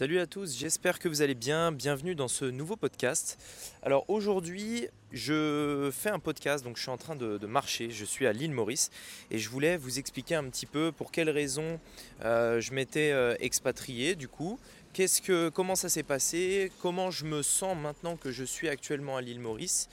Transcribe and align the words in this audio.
Salut 0.00 0.18
à 0.18 0.26
tous, 0.26 0.56
j'espère 0.56 0.98
que 0.98 1.10
vous 1.10 1.20
allez 1.20 1.34
bien. 1.34 1.72
Bienvenue 1.72 2.14
dans 2.14 2.26
ce 2.26 2.46
nouveau 2.46 2.74
podcast. 2.74 3.38
Alors 3.82 4.08
aujourd'hui, 4.08 4.88
je 5.12 5.90
fais 5.92 6.08
un 6.08 6.18
podcast, 6.18 6.64
donc 6.64 6.78
je 6.78 6.80
suis 6.80 6.90
en 6.90 6.96
train 6.96 7.16
de, 7.16 7.46
marcher. 7.46 7.90
Je 7.90 8.06
suis 8.06 8.26
à 8.26 8.32
l'île 8.32 8.52
Maurice 8.52 8.90
et 9.30 9.36
je 9.36 9.50
voulais 9.50 9.76
vous 9.76 9.98
expliquer 9.98 10.36
un 10.36 10.44
petit 10.44 10.64
peu 10.64 10.90
pour 10.90 11.12
quelles 11.12 11.28
raisons 11.28 11.78
euh, 12.24 12.62
je 12.62 12.72
m'étais 12.72 13.10
euh, 13.12 13.34
expatrié 13.40 14.14
du 14.14 14.26
coup. 14.26 14.58
Qu'est-ce 14.94 15.20
que, 15.20 15.50
comment 15.50 15.74
ça 15.74 15.90
s'est 15.90 16.02
passé, 16.02 16.72
comment 16.80 17.10
je 17.10 17.26
me 17.26 17.42
sens 17.42 17.76
maintenant 17.76 18.16
que 18.16 18.30
je 18.30 18.44
suis 18.44 18.70
actuellement 18.70 19.18
à 19.18 19.20
l'île 19.20 19.40
Maurice? 19.40 19.90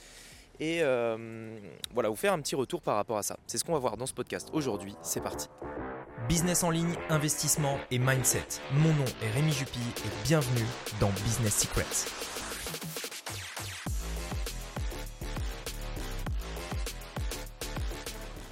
Et 0.58 0.78
euh, 0.80 1.54
voilà, 1.92 2.08
vous 2.08 2.16
faire 2.16 2.32
un 2.32 2.40
petit 2.40 2.54
retour 2.54 2.80
par 2.80 2.96
rapport 2.96 3.18
à 3.18 3.22
ça. 3.22 3.38
C'est 3.46 3.58
ce 3.58 3.64
qu'on 3.64 3.74
va 3.74 3.78
voir 3.78 3.98
dans 3.98 4.06
ce 4.06 4.14
podcast 4.14 4.48
aujourd'hui. 4.54 4.94
C'est 5.02 5.22
parti. 5.22 5.48
Business 6.28 6.62
en 6.62 6.68
ligne, 6.68 6.94
investissement 7.08 7.78
et 7.90 7.98
mindset. 7.98 8.44
Mon 8.74 8.92
nom 8.92 9.04
est 9.22 9.30
Rémi 9.30 9.50
Jupy 9.50 9.78
et 9.78 10.26
bienvenue 10.26 10.66
dans 11.00 11.08
Business 11.24 11.56
Secrets. 11.56 11.84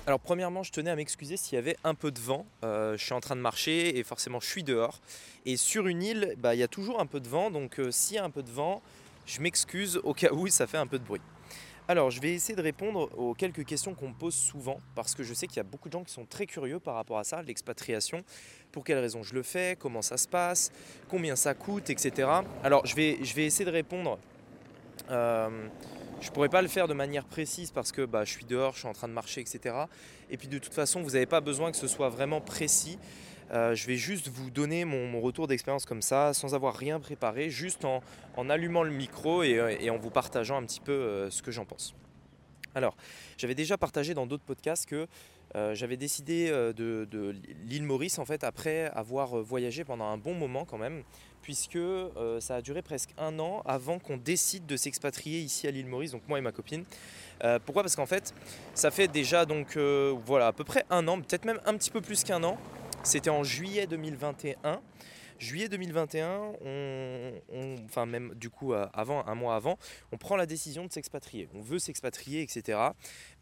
Alors 0.06 0.20
premièrement, 0.20 0.62
je 0.62 0.72
tenais 0.72 0.88
à 0.88 0.96
m'excuser 0.96 1.36
s'il 1.36 1.56
y 1.56 1.58
avait 1.58 1.76
un 1.84 1.94
peu 1.94 2.10
de 2.10 2.18
vent. 2.18 2.46
Euh, 2.64 2.96
je 2.96 3.04
suis 3.04 3.12
en 3.12 3.20
train 3.20 3.36
de 3.36 3.42
marcher 3.42 3.98
et 3.98 4.04
forcément 4.04 4.40
je 4.40 4.46
suis 4.46 4.64
dehors. 4.64 5.02
Et 5.44 5.58
sur 5.58 5.86
une 5.86 6.02
île, 6.02 6.34
bah, 6.38 6.54
il 6.54 6.58
y 6.58 6.62
a 6.62 6.68
toujours 6.68 6.98
un 6.98 7.06
peu 7.06 7.20
de 7.20 7.28
vent. 7.28 7.50
Donc 7.50 7.78
euh, 7.78 7.90
s'il 7.90 8.16
y 8.16 8.18
a 8.18 8.24
un 8.24 8.30
peu 8.30 8.42
de 8.42 8.50
vent, 8.50 8.80
je 9.26 9.42
m'excuse 9.42 10.00
au 10.02 10.14
cas 10.14 10.32
où 10.32 10.48
ça 10.48 10.66
fait 10.66 10.78
un 10.78 10.86
peu 10.86 10.98
de 10.98 11.04
bruit. 11.04 11.20
Alors, 11.88 12.10
je 12.10 12.20
vais 12.20 12.34
essayer 12.34 12.56
de 12.56 12.62
répondre 12.62 13.08
aux 13.16 13.32
quelques 13.32 13.64
questions 13.64 13.94
qu'on 13.94 14.08
me 14.08 14.14
pose 14.14 14.34
souvent, 14.34 14.80
parce 14.96 15.14
que 15.14 15.22
je 15.22 15.32
sais 15.32 15.46
qu'il 15.46 15.58
y 15.58 15.60
a 15.60 15.64
beaucoup 15.64 15.88
de 15.88 15.92
gens 15.92 16.02
qui 16.02 16.12
sont 16.12 16.26
très 16.26 16.46
curieux 16.46 16.80
par 16.80 16.94
rapport 16.94 17.16
à 17.16 17.22
ça, 17.22 17.42
l'expatriation. 17.42 18.24
Pour 18.72 18.82
quelles 18.82 18.98
raisons 18.98 19.22
je 19.22 19.34
le 19.34 19.44
fais, 19.44 19.76
comment 19.78 20.02
ça 20.02 20.16
se 20.16 20.26
passe, 20.26 20.72
combien 21.08 21.36
ça 21.36 21.54
coûte, 21.54 21.88
etc. 21.88 22.28
Alors, 22.64 22.84
je 22.86 22.96
vais, 22.96 23.12
essayer 23.20 23.64
de 23.64 23.70
répondre. 23.70 24.18
Euh, 25.10 25.68
je 26.20 26.28
ne 26.28 26.34
pourrais 26.34 26.48
pas 26.48 26.60
le 26.60 26.66
faire 26.66 26.88
de 26.88 26.94
manière 26.94 27.24
précise 27.24 27.70
parce 27.70 27.92
que 27.92 28.04
bah, 28.04 28.24
je 28.24 28.32
suis 28.32 28.44
dehors, 28.44 28.72
je 28.72 28.80
suis 28.80 28.88
en 28.88 28.92
train 28.92 29.06
de 29.06 29.12
marcher, 29.12 29.40
etc. 29.40 29.76
Et 30.28 30.36
puis 30.36 30.48
de 30.48 30.58
toute 30.58 30.74
façon, 30.74 31.02
vous 31.02 31.10
n'avez 31.10 31.26
pas 31.26 31.40
besoin 31.40 31.70
que 31.70 31.76
ce 31.76 31.86
soit 31.86 32.08
vraiment 32.08 32.40
précis. 32.40 32.98
Euh, 33.52 33.74
je 33.74 33.86
vais 33.86 33.96
juste 33.96 34.28
vous 34.28 34.50
donner 34.50 34.84
mon, 34.84 35.20
retour 35.20 35.46
d'expérience 35.46 35.86
comme 35.86 36.02
ça, 36.02 36.34
sans 36.34 36.54
avoir 36.54 36.74
rien 36.74 37.00
préparé, 37.00 37.50
juste 37.50 37.84
en, 37.84 38.02
allumant 38.50 38.82
le 38.82 38.90
micro 38.90 39.42
euh, 39.42 39.76
et, 39.80 39.90
en 39.90 39.96
vous 39.96 40.10
partageant 40.10 40.56
un 40.56 40.64
petit 40.64 40.80
peu 40.80 40.92
euh, 40.92 41.30
ce 41.30 41.42
que 41.42 41.50
j'en 41.50 41.64
pense. 41.64 41.94
Alors, 42.74 42.96
j'avais 43.38 43.54
déjà 43.54 43.78
partagé 43.78 44.14
dans 44.14 44.26
d'autres 44.26 44.44
podcasts 44.44 44.86
que 44.86 45.06
j'avais 45.72 45.96
décidé 45.96 46.50
de, 46.50 47.34
l'île 47.64 47.84
Maurice 47.84 48.18
en 48.18 48.26
fait 48.26 48.44
après 48.44 48.90
avoir 48.94 49.42
voyagé 49.42 49.84
pendant 49.84 50.04
un 50.04 50.18
bon 50.18 50.34
moment 50.34 50.66
quand 50.66 50.76
même, 50.76 51.02
puisque 51.40 51.78
ça 52.40 52.56
a 52.56 52.60
duré 52.60 52.82
presque 52.82 53.14
un 53.16 53.38
an 53.38 53.62
avant 53.64 53.98
qu'on 53.98 54.18
décide 54.18 54.66
de 54.66 54.76
s'expatrier 54.76 55.40
ici 55.40 55.66
à 55.66 55.70
l'île 55.70 55.86
Maurice, 55.86 56.10
donc 56.10 56.28
moi 56.28 56.36
et 56.36 56.42
ma 56.42 56.52
copine. 56.52 56.84
pourquoi? 57.64 57.82
Parce 57.82 57.96
qu'en 57.96 58.04
fait, 58.04 58.34
ça 58.74 58.90
fait 58.90 59.08
déjà 59.08 59.46
donc 59.46 59.78
voilà 59.78 60.48
à 60.48 60.52
peu 60.52 60.64
près 60.64 60.84
un 60.90 61.08
an, 61.08 61.18
peut-être 61.22 61.46
même 61.46 61.60
un 61.64 61.74
petit 61.78 61.90
peu 61.90 62.02
plus 62.02 62.22
qu'un 62.22 62.44
an 62.44 62.58
c'était 63.02 63.30
en 63.30 63.44
juillet 63.44 63.86
2021. 63.86 64.80
Juillet 65.38 65.68
2021, 65.68 66.54
on, 66.64 67.32
enfin 67.84 68.06
même 68.06 68.34
du 68.36 68.48
coup 68.48 68.72
euh, 68.72 68.86
avant, 68.94 69.26
un 69.26 69.34
mois 69.34 69.54
avant, 69.54 69.78
on 70.10 70.16
prend 70.16 70.36
la 70.36 70.46
décision 70.46 70.86
de 70.86 70.92
s'expatrier. 70.92 71.48
On 71.54 71.60
veut 71.60 71.78
s'expatrier, 71.78 72.40
etc. 72.40 72.78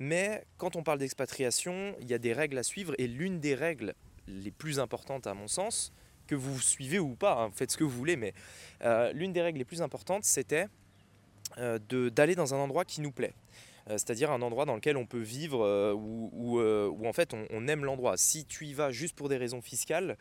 Mais 0.01 0.45
quand 0.59 0.75
on 0.75 0.83
parle 0.83 0.99
d'expatriation, 0.99 1.95
il 2.01 2.11
y 2.11 2.15
a 2.15 2.19
des 2.19 2.33
règles 2.33 2.59
à 2.59 2.65
suivre 2.65 2.95
et 2.99 3.07
l'une 3.07 3.39
des 3.39 3.55
règles 3.55 3.95
les 4.27 4.51
plus 4.51 4.81
importantes 4.81 5.29
à 5.29 5.35
mon 5.35 5.47
sens, 5.47 5.93
que 6.27 6.35
vous 6.35 6.61
suivez 6.61 6.99
ou 6.99 7.15
pas, 7.15 7.43
hein, 7.43 7.51
faites 7.55 7.71
ce 7.71 7.77
que 7.77 7.85
vous 7.85 7.91
voulez, 7.91 8.17
mais 8.17 8.35
euh, 8.83 9.13
l'une 9.13 9.33
des 9.33 9.43
règles 9.43 9.59
les 9.59 9.65
plus 9.65 9.83
importantes, 9.83 10.25
c'était 10.25 10.67
euh, 11.59 11.79
d'aller 12.11 12.35
dans 12.35 12.55
un 12.55 12.59
endroit 12.59 12.85
qui 12.85 13.01
nous 13.01 13.13
plaît. 13.13 13.35
Euh, 13.91 13.93
c'est-à-dire 13.93 14.31
un 14.31 14.41
endroit 14.41 14.65
dans 14.65 14.75
lequel 14.75 14.97
on 14.97 15.07
peut 15.07 15.21
vivre 15.21 15.63
euh, 15.63 15.95
euh, 15.95 16.89
où, 16.89 17.07
en 17.07 17.13
fait 17.13 17.35
on, 17.35 17.69
aime 17.69 17.85
l'endroit. 17.85 18.17
Si 18.17 18.45
tu 18.45 18.67
y 18.67 18.73
vas 18.73 18.91
juste 18.91 19.15
pour 19.15 19.29
des 19.29 19.37
raisons 19.37 19.61
fiscales, 19.61 20.17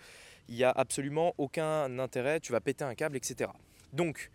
il 0.50 0.56
n'y 0.56 0.64
a 0.64 0.72
absolument 0.72 1.34
aucun 1.38 1.98
intérêt, 2.00 2.40
tu 2.40 2.52
vas 2.52 2.60
péter 2.60 2.84
un 2.84 2.96
câble, 2.96 3.16
etc. 3.16 3.50
Donc 3.94 4.32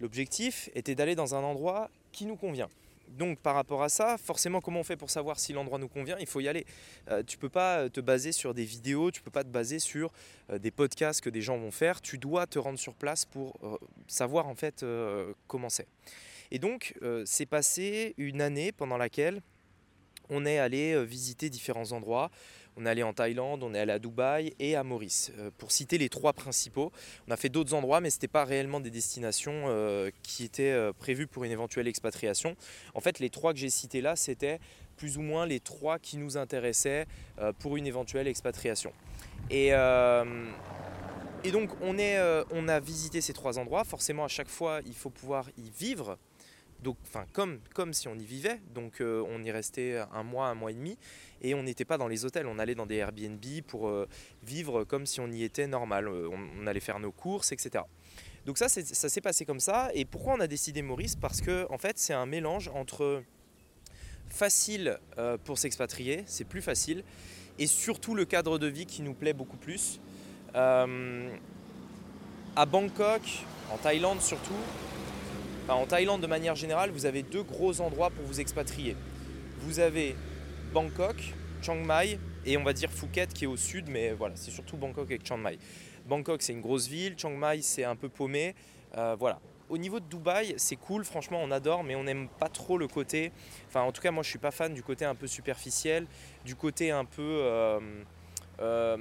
l'objectif 0.00 0.68
était 0.74 0.94
d'aller 0.94 1.14
dans 1.14 1.34
un 1.34 1.42
endroit 1.42 1.90
qui 2.12 2.26
nous 2.26 2.36
convient. 2.36 2.68
Donc 3.08 3.40
par 3.40 3.54
rapport 3.54 3.82
à 3.82 3.88
ça, 3.88 4.18
forcément 4.18 4.60
comment 4.60 4.80
on 4.80 4.84
fait 4.84 4.96
pour 4.96 5.10
savoir 5.10 5.40
si 5.40 5.52
l'endroit 5.52 5.78
nous 5.78 5.88
convient? 5.88 6.16
Il 6.20 6.26
faut 6.26 6.40
y 6.40 6.46
aller. 6.46 6.64
tu 7.26 7.36
ne 7.36 7.40
peux 7.40 7.48
pas 7.48 7.88
te 7.88 8.00
baser 8.00 8.30
sur 8.30 8.54
des 8.54 8.64
vidéos, 8.64 9.10
tu 9.10 9.20
ne 9.20 9.24
peux 9.24 9.32
pas 9.32 9.42
te 9.42 9.48
baser 9.48 9.80
sur 9.80 10.12
des 10.48 10.70
podcasts 10.70 11.20
que 11.20 11.30
des 11.30 11.42
gens 11.42 11.58
vont 11.58 11.72
faire. 11.72 12.00
Tu 12.00 12.18
dois 12.18 12.46
te 12.46 12.60
rendre 12.60 12.78
sur 12.78 12.94
place 12.94 13.24
pour 13.24 13.58
savoir 14.06 14.46
en 14.46 14.54
fait 14.54 14.84
comment 15.48 15.70
c'est. 15.70 15.88
Et 16.50 16.58
donc, 16.58 16.94
euh, 17.02 17.22
c'est 17.26 17.46
passé 17.46 18.14
une 18.18 18.40
année 18.40 18.72
pendant 18.72 18.96
laquelle 18.96 19.40
on 20.28 20.44
est 20.46 20.58
allé 20.58 20.92
euh, 20.92 21.02
visiter 21.02 21.48
différents 21.48 21.92
endroits. 21.92 22.30
On 22.76 22.86
est 22.86 22.88
allé 22.88 23.02
en 23.02 23.12
Thaïlande, 23.12 23.62
on 23.62 23.74
est 23.74 23.78
allé 23.78 23.92
à 23.92 23.98
Dubaï 23.98 24.54
et 24.58 24.74
à 24.74 24.82
Maurice. 24.82 25.32
Euh, 25.38 25.50
pour 25.58 25.70
citer 25.70 25.98
les 25.98 26.08
trois 26.08 26.32
principaux, 26.32 26.92
on 27.28 27.30
a 27.30 27.36
fait 27.36 27.48
d'autres 27.48 27.74
endroits, 27.74 28.00
mais 28.00 28.10
ce 28.10 28.16
n'était 28.16 28.28
pas 28.28 28.44
réellement 28.44 28.80
des 28.80 28.90
destinations 28.90 29.66
qui 30.22 30.44
étaient 30.44 30.92
prévues 30.98 31.26
pour 31.26 31.44
une 31.44 31.52
éventuelle 31.52 31.88
expatriation. 31.88 32.56
En 32.94 33.00
fait, 33.00 33.18
les 33.18 33.30
trois 33.30 33.52
que 33.52 33.58
j'ai 33.58 33.70
cités 33.70 34.00
là, 34.00 34.16
c'était 34.16 34.60
plus 34.96 35.18
ou 35.18 35.22
moins 35.22 35.46
les 35.46 35.60
trois 35.60 35.98
qui 35.98 36.16
nous 36.16 36.36
intéressaient 36.36 37.06
pour 37.58 37.76
une 37.76 37.86
éventuelle 37.86 38.28
expatriation. 38.28 38.92
Et, 39.50 39.68
et 39.68 41.50
donc, 41.50 41.70
on, 41.80 41.98
est, 41.98 42.18
on 42.50 42.68
a 42.68 42.80
visité 42.80 43.20
ces 43.20 43.32
trois 43.32 43.58
endroits. 43.58 43.84
Forcément, 43.84 44.24
à 44.24 44.28
chaque 44.28 44.48
fois, 44.48 44.80
il 44.86 44.94
faut 44.94 45.10
pouvoir 45.10 45.48
y 45.58 45.70
vivre 45.70 46.18
donc, 46.82 46.96
enfin, 47.02 47.26
comme, 47.32 47.60
comme 47.74 47.92
si 47.92 48.08
on 48.08 48.14
y 48.14 48.24
vivait. 48.24 48.58
Donc, 48.74 49.00
euh, 49.00 49.22
on 49.28 49.42
y 49.42 49.50
restait 49.50 50.02
un 50.12 50.22
mois, 50.22 50.48
un 50.48 50.54
mois 50.54 50.70
et 50.70 50.74
demi. 50.74 50.96
Et 51.42 51.54
on 51.54 51.62
n'était 51.62 51.84
pas 51.84 51.98
dans 51.98 52.08
les 52.08 52.24
hôtels. 52.24 52.46
On 52.46 52.58
allait 52.58 52.74
dans 52.74 52.86
des 52.86 52.96
Airbnb 52.96 53.44
pour 53.66 53.88
euh, 53.88 54.08
vivre 54.42 54.84
comme 54.84 55.04
si 55.06 55.20
on 55.20 55.30
y 55.30 55.42
était 55.42 55.66
normal. 55.66 56.08
Euh, 56.08 56.30
on, 56.30 56.66
allait 56.66 56.80
faire 56.80 56.98
nos 56.98 57.12
courses, 57.12 57.52
etc. 57.52 57.84
Donc, 58.46 58.56
ça, 58.56 58.68
ça 58.68 59.08
s'est 59.08 59.20
passé 59.20 59.44
comme 59.44 59.60
ça. 59.60 59.90
Et 59.94 60.06
pourquoi 60.06 60.34
on 60.34 60.40
a 60.40 60.46
décidé 60.46 60.80
Maurice? 60.80 61.16
Parce 61.16 61.42
que, 61.42 61.66
en 61.70 61.78
fait, 61.78 61.98
c'est 61.98 62.14
un 62.14 62.26
mélange 62.26 62.68
entre 62.74 63.22
facile 64.28 64.98
pour 65.44 65.58
s'expatrier, 65.58 66.22
c'est 66.26 66.44
plus 66.44 66.62
facile, 66.62 67.02
et 67.58 67.66
surtout 67.66 68.14
le 68.14 68.24
cadre 68.24 68.60
de 68.60 68.68
vie 68.68 68.86
qui 68.86 69.02
nous 69.02 69.12
plaît 69.12 69.32
beaucoup 69.32 69.56
plus. 69.56 70.00
à 70.54 70.86
Bangkok, 72.64 73.22
en 73.72 73.76
Thaïlande 73.78 74.20
surtout, 74.20 74.54
en 75.68 75.86
Thaïlande, 75.86 76.20
de 76.20 76.26
manière 76.26 76.54
générale, 76.54 76.90
vous 76.90 77.06
avez 77.06 77.22
deux 77.22 77.42
gros 77.42 77.80
endroits 77.80 78.10
pour 78.10 78.24
vous 78.24 78.40
expatrier. 78.40 78.96
Vous 79.60 79.80
avez 79.80 80.16
Bangkok, 80.72 81.34
Chiang 81.62 81.76
Mai 81.76 82.18
et 82.46 82.56
on 82.56 82.64
va 82.64 82.72
dire 82.72 82.90
Phuket 82.90 83.32
qui 83.32 83.44
est 83.44 83.46
au 83.46 83.56
sud, 83.56 83.88
mais 83.88 84.12
voilà, 84.12 84.34
c'est 84.36 84.50
surtout 84.50 84.76
Bangkok 84.76 85.10
et 85.10 85.20
Chiang 85.22 85.38
Mai. 85.38 85.58
Bangkok, 86.06 86.42
c'est 86.42 86.52
une 86.52 86.60
grosse 86.60 86.88
ville, 86.88 87.14
Chiang 87.16 87.36
Mai, 87.36 87.62
c'est 87.62 87.84
un 87.84 87.96
peu 87.96 88.08
paumé. 88.08 88.54
Euh, 88.96 89.16
voilà. 89.18 89.40
Au 89.68 89.78
niveau 89.78 90.00
de 90.00 90.04
Dubaï, 90.06 90.54
c'est 90.56 90.74
cool, 90.74 91.04
franchement, 91.04 91.38
on 91.40 91.52
adore, 91.52 91.84
mais 91.84 91.94
on 91.94 92.02
n'aime 92.02 92.28
pas 92.28 92.48
trop 92.48 92.76
le 92.76 92.88
côté. 92.88 93.30
Enfin, 93.68 93.82
en 93.82 93.92
tout 93.92 94.02
cas, 94.02 94.10
moi, 94.10 94.24
je 94.24 94.28
suis 94.28 94.38
pas 94.38 94.50
fan 94.50 94.74
du 94.74 94.82
côté 94.82 95.04
un 95.04 95.14
peu 95.14 95.28
superficiel, 95.28 96.06
du 96.44 96.56
côté 96.56 96.90
un 96.90 97.04
peu. 97.04 97.22
Euh, 97.22 97.78
euh, 98.60 98.96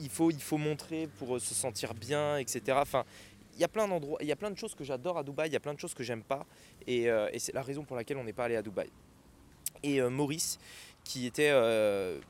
il, 0.00 0.08
faut, 0.08 0.32
il 0.32 0.42
faut 0.42 0.58
montrer 0.58 1.08
pour 1.18 1.40
se 1.40 1.54
sentir 1.54 1.94
bien, 1.94 2.38
etc. 2.38 2.78
Enfin, 2.80 3.04
il 3.54 3.60
y 3.60 3.64
a 3.64 3.68
plein 3.68 3.88
d'endroits, 3.88 4.18
il 4.20 4.26
y 4.26 4.32
a 4.32 4.36
plein 4.36 4.50
de 4.50 4.56
choses 4.56 4.74
que 4.74 4.84
j'adore 4.84 5.18
à 5.18 5.22
Dubaï, 5.22 5.48
il 5.48 5.52
y 5.52 5.56
a 5.56 5.60
plein 5.60 5.74
de 5.74 5.80
choses 5.80 5.94
que 5.94 6.02
j'aime 6.02 6.22
pas, 6.22 6.46
et, 6.86 7.10
euh, 7.10 7.28
c'est 7.38 7.54
la 7.54 7.62
raison 7.62 7.84
pour 7.84 7.96
laquelle 7.96 8.16
on 8.16 8.24
n'est 8.24 8.32
pas 8.32 8.44
allé 8.44 8.56
à 8.56 8.62
Dubaï. 8.62 8.90
Et 9.82 10.00
euh, 10.00 10.10
Maurice, 10.10 10.58
qui 11.04 11.26
était 11.26 11.50
euh, 11.52 12.20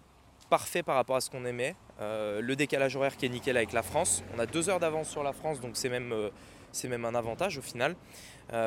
parfait 0.51 0.83
par 0.83 0.97
rapport 0.97 1.17
à 1.17 1.21
ce 1.21 1.31
qu'on 1.31 1.45
aimait, 1.45 1.75
le 2.01 2.55
décalage 2.55 2.97
horaire 2.97 3.17
qui 3.17 3.27
est 3.27 3.29
nickel 3.29 3.57
avec 3.57 3.73
la 3.73 3.85
France, 3.85 4.25
on 4.35 4.39
a 4.41 4.47
deux 4.47 4.69
heures 4.69 4.81
d'avance 4.81 5.09
sur 5.09 5.23
la 5.23 5.33
France, 5.33 5.61
donc 5.61 5.77
c'est 5.77 5.89
même, 5.89 6.13
même 6.85 7.05
un 7.05 7.15
avantage 7.15 7.59
au 7.59 7.63
final, 7.63 7.95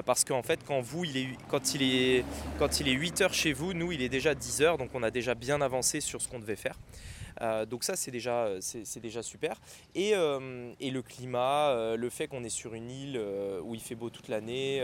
parce 0.05 0.23
qu'en 0.23 0.41
fait 0.41 0.61
quand 0.65 0.79
vous, 0.79 1.03
il 1.03 1.17
est, 1.17 1.27
quand, 1.49 1.75
il 1.75 1.83
est, 1.83 2.23
quand 2.57 2.79
il 2.79 2.87
est 2.87 2.93
8 2.93 3.21
heures 3.21 3.33
chez 3.33 3.51
vous, 3.51 3.73
nous 3.73 3.91
il 3.91 4.01
est 4.01 4.07
déjà 4.07 4.33
10 4.33 4.61
heures, 4.61 4.77
donc 4.77 4.91
on 4.93 5.03
a 5.03 5.11
déjà 5.11 5.35
bien 5.35 5.59
avancé 5.59 5.99
sur 5.99 6.21
ce 6.21 6.29
qu'on 6.29 6.39
devait 6.39 6.55
faire. 6.55 6.79
Euh, 7.41 7.65
donc 7.65 7.83
ça 7.83 7.95
c'est 7.95 8.11
déjà, 8.11 8.49
super. 9.21 9.59
Et, 9.93 10.15
euh, 10.15 10.71
et 10.79 10.91
le 10.91 11.01
climat, 11.01 11.69
euh, 11.69 11.97
le 11.97 12.09
fait 12.09 12.27
qu'on 12.27 12.43
est 12.43 12.49
sur 12.49 12.73
une 12.73 12.89
île 12.89 13.21
où 13.63 13.75
il 13.75 13.81
fait 13.81 13.95
beau 13.95 14.09
toute 14.09 14.27
l'année, 14.27 14.81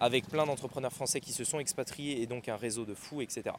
avec 0.00 0.28
plein 0.28 0.46
d'entrepreneurs 0.46 0.92
français 0.92 1.20
qui 1.20 1.32
se 1.32 1.44
sont 1.44 1.58
expatriés 1.58 2.22
et 2.22 2.26
donc 2.26 2.48
un 2.48 2.56
réseau 2.56 2.84
de 2.84 2.94
fous, 2.94 3.20
etc. 3.20 3.54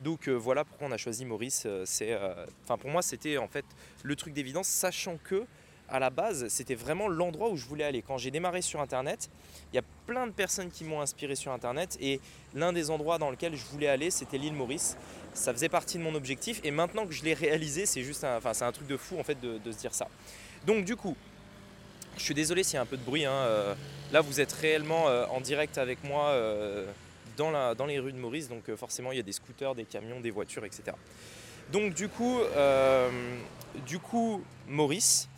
Donc 0.00 0.28
voilà 0.28 0.64
pourquoi 0.64 0.88
on 0.88 0.92
a 0.92 0.96
choisi 0.96 1.24
Maurice. 1.24 1.66
c'est, 1.84 2.18
enfin 2.64 2.78
pour 2.78 2.90
moi 2.90 3.02
c'était 3.02 3.38
en 3.38 3.48
fait 3.48 3.64
le 4.02 4.16
truc 4.16 4.32
d'évidence, 4.32 4.68
sachant 4.68 5.16
que 5.22 5.46
à 5.92 5.98
la 5.98 6.08
base, 6.08 6.48
c'était 6.48 6.74
vraiment 6.74 7.06
l'endroit 7.06 7.50
où 7.50 7.56
je 7.56 7.66
voulais 7.66 7.84
aller. 7.84 8.00
Quand 8.00 8.16
j'ai 8.16 8.30
démarré 8.30 8.62
sur 8.62 8.80
Internet, 8.80 9.28
il 9.72 9.76
y 9.76 9.78
a 9.78 9.82
plein 10.06 10.26
de 10.26 10.32
personnes 10.32 10.70
qui 10.70 10.84
m'ont 10.84 11.02
inspiré 11.02 11.34
sur 11.34 11.52
Internet 11.52 11.98
et 12.00 12.18
l'un 12.54 12.72
des 12.72 12.90
endroits 12.90 13.18
dans 13.18 13.30
lequel 13.30 13.54
je 13.54 13.64
voulais 13.66 13.88
aller, 13.88 14.10
c'était 14.10 14.38
l'île 14.38 14.54
Maurice. 14.54 14.96
Ça 15.34 15.52
faisait 15.52 15.68
partie 15.70 15.96
de 15.98 16.02
mon 16.02 16.14
objectif 16.14 16.60
et 16.62 16.70
maintenant 16.70 17.06
que 17.06 17.12
je 17.12 17.22
l'ai 17.24 17.32
réalisé, 17.34 17.86
c'est 17.86 18.02
juste 18.02 18.22
un, 18.24 18.36
enfin, 18.36 18.52
c'est 18.52 18.64
un 18.64 18.72
truc 18.72 18.86
de 18.86 18.96
fou 18.98 19.18
en 19.18 19.24
fait 19.24 19.40
de, 19.40 19.72
se 19.72 19.78
dire 19.78 19.94
ça. 19.94 20.08
Donc 20.66 20.84
du 20.84 20.94
coup, 20.96 21.16
Je 22.18 22.22
suis 22.22 22.34
désolé 22.34 22.62
s'il 22.62 22.74
y 22.74 22.76
a 22.76 22.82
un 22.82 22.86
peu 22.86 22.98
de 22.98 23.02
bruit. 23.02 23.24
hein, 23.24 23.32
euh, 23.32 23.74
là, 24.12 24.20
vous 24.20 24.38
êtes 24.40 24.52
réellement 24.52 25.08
euh, 25.08 25.24
en 25.30 25.40
direct 25.40 25.78
avec 25.78 26.04
moi 26.04 26.28
euh, 26.28 26.86
dans, 27.38 27.50
la- 27.50 27.74
dans 27.74 27.86
les 27.86 27.98
rues 27.98 28.12
de 28.12 28.18
Maurice. 28.18 28.48
Donc 28.50 28.70
forcément, 28.76 29.12
il 29.12 29.16
y 29.16 29.20
a 29.20 29.22
des 29.22 29.32
scooters, 29.32 29.74
des 29.74 29.84
camions, 29.86 30.20
des 30.20 30.30
voitures, 30.30 30.66
etc. 30.66 30.82
Donc 31.70 31.94
du 31.94 32.08
coup, 32.10 32.38
du 33.86 33.98
coup 33.98 34.44
Maurice, 34.68 35.28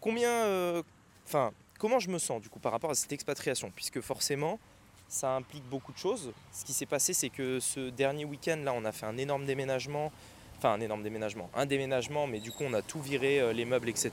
combien... 0.00 0.82
Enfin, 1.26 1.52
comment 1.78 1.98
je 1.98 2.10
me 2.10 2.18
sens 2.18 2.42
du 2.42 2.50
coup 2.50 2.58
par 2.60 2.72
rapport 2.72 2.90
à 2.90 2.94
cette 2.94 3.12
expatriation? 3.12 3.72
Puisque 3.74 4.02
forcément, 4.02 4.60
ça 5.12 5.34
implique 5.34 5.68
beaucoup 5.68 5.92
de 5.92 5.98
choses. 5.98 6.32
Ce 6.52 6.64
qui 6.64 6.72
s'est 6.72 6.86
passé, 6.86 7.12
c'est 7.12 7.28
que 7.28 7.60
ce 7.60 7.90
dernier 7.90 8.24
week-end, 8.24 8.58
là, 8.64 8.72
on 8.74 8.84
a 8.86 8.92
fait 8.92 9.04
un 9.04 9.18
énorme 9.18 9.44
déménagement. 9.44 10.10
Enfin, 10.56 10.72
un 10.72 10.80
énorme 10.80 11.02
déménagement. 11.02 11.50
Un 11.54 11.66
déménagement, 11.66 12.26
mais 12.26 12.40
du 12.40 12.50
coup, 12.50 12.64
on 12.64 12.72
a 12.72 12.80
tout 12.80 13.00
viré, 13.00 13.38
euh, 13.38 13.52
les 13.52 13.66
meubles, 13.66 13.90
etc. 13.90 14.10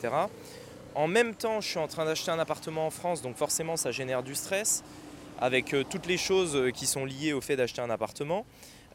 En 0.96 1.08
même 1.08 1.36
temps, 1.36 1.62
je 1.62 1.70
suis 1.70 1.80
en 1.80 1.88
train 1.88 2.04
d'acheter 2.04 2.32
un 2.32 2.40
appartement 2.40 2.86
en 2.86 2.90
France, 2.90 3.22
donc 3.22 3.38
forcément, 3.38 3.78
ça 3.78 3.92
génère 3.92 4.24
du 4.24 4.36
stress, 4.36 4.84
avec 5.40 5.74
euh, 5.74 5.84
toutes 5.84 6.06
les 6.06 6.18
choses 6.18 6.56
euh, 6.56 6.72
qui 6.72 6.86
sont 6.86 7.06
liées 7.06 7.34
au 7.34 7.42
fait 7.42 7.56
d'acheter 7.56 7.82
un 7.82 7.90
appartement. 7.90 8.46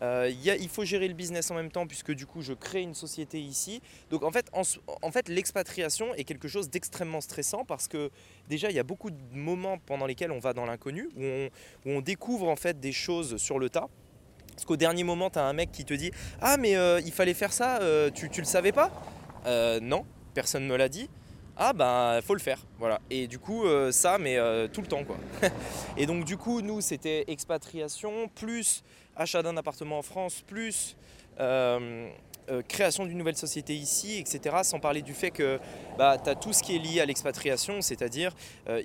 Euh, 0.03 0.31
il 0.45 0.69
faut 0.69 0.85
gérer 0.85 1.09
le 1.09 1.15
business 1.15 1.51
en 1.51 1.55
même 1.55 1.71
temps, 1.71 1.87
puisque 1.87 2.13
du 2.13 2.27
coup, 2.27 2.43
je 2.43 2.53
crée 2.53 2.83
une 2.83 2.95
société 2.95 3.41
ici. 3.41 3.81
Donc, 4.11 4.23
en 4.23 4.33
fait, 4.33 4.51
en, 4.53 5.11
fait 5.11 5.29
l'expatriation 5.29 6.13
est 6.15 6.25
quelque 6.25 6.49
chose 6.49 6.69
d'extrêmement 6.69 7.21
stressant, 7.21 7.65
parce 7.65 7.89
que 7.89 8.11
déjà, 8.49 8.71
il 8.71 8.77
y 8.77 8.79
a 8.79 8.83
beaucoup 8.83 9.11
de 9.11 9.17
moments 9.33 9.79
pendant 9.79 10.07
lesquels 10.07 10.33
on 10.33 10.41
va 10.41 10.53
dans 10.53 10.67
l'inconnu, 10.67 11.09
où 11.17 11.91
on, 11.91 12.01
découvre 12.01 12.49
en 12.49 12.57
fait 12.57 12.81
des 12.81 12.93
choses 12.93 13.39
sur 13.39 13.59
le 13.59 13.71
tas. 13.71 13.89
Parce 14.49 14.67
qu'au 14.67 14.77
dernier 14.77 15.05
moment, 15.05 15.31
tu 15.31 15.39
as 15.39 15.45
un 15.45 15.53
mec 15.53 15.73
qui 15.73 15.85
te 15.85 15.95
dit 15.95 16.11
Ah, 16.41 16.57
mais 16.59 16.73
il 17.05 17.13
fallait 17.13 17.35
faire 17.35 17.53
ça, 17.53 17.81
tu, 18.15 18.29
tu 18.29 18.41
le 18.41 18.47
savais 18.47 18.73
pas? 18.73 18.91
Non, 19.81 20.05
personne 20.35 20.65
ne 20.65 20.69
me 20.69 20.77
l'a 20.77 20.89
dit. 20.89 21.09
Ah, 21.57 21.73
ben, 21.73 22.21
faut 22.23 22.35
le 22.35 22.41
faire. 22.41 22.59
Voilà. 22.79 23.01
Et 23.11 23.29
du 23.29 23.39
coup, 23.39 23.65
euh, 23.65 23.93
ça, 23.93 24.19
mais 24.19 24.37
euh, 24.37 24.67
tout 24.67 24.81
le 24.81 24.89
temps, 24.89 25.05
quoi. 25.05 25.17
Et 25.97 26.07
donc, 26.07 26.25
du 26.25 26.37
coup, 26.37 26.61
nous, 26.63 26.81
c'était 26.81 27.25
expatriation, 27.29 28.29
plus 28.35 28.83
achat 29.17 29.43
d'un 29.43 29.57
appartement 29.57 29.99
en 29.99 30.03
France, 30.03 30.43
plus 30.45 30.97
euh, 31.39 32.09
création 32.69 33.07
d'une 33.07 33.19
nouvelle 33.19 33.37
société 33.37 33.73
ici, 33.75 34.19
etc. 34.19 34.57
Sans 34.65 34.81
parler 34.81 35.01
du 35.01 35.15
fait 35.15 35.31
que 35.31 35.61
bah, 35.97 36.19
tu 36.23 36.29
as 36.29 36.35
tout 36.35 36.53
ce 36.53 36.63
qui 36.65 36.75
est 36.75 36.81
lié 36.81 37.01
à 37.01 37.07
l'expatriation, 37.07 37.81
c'est-à-dire 37.81 38.35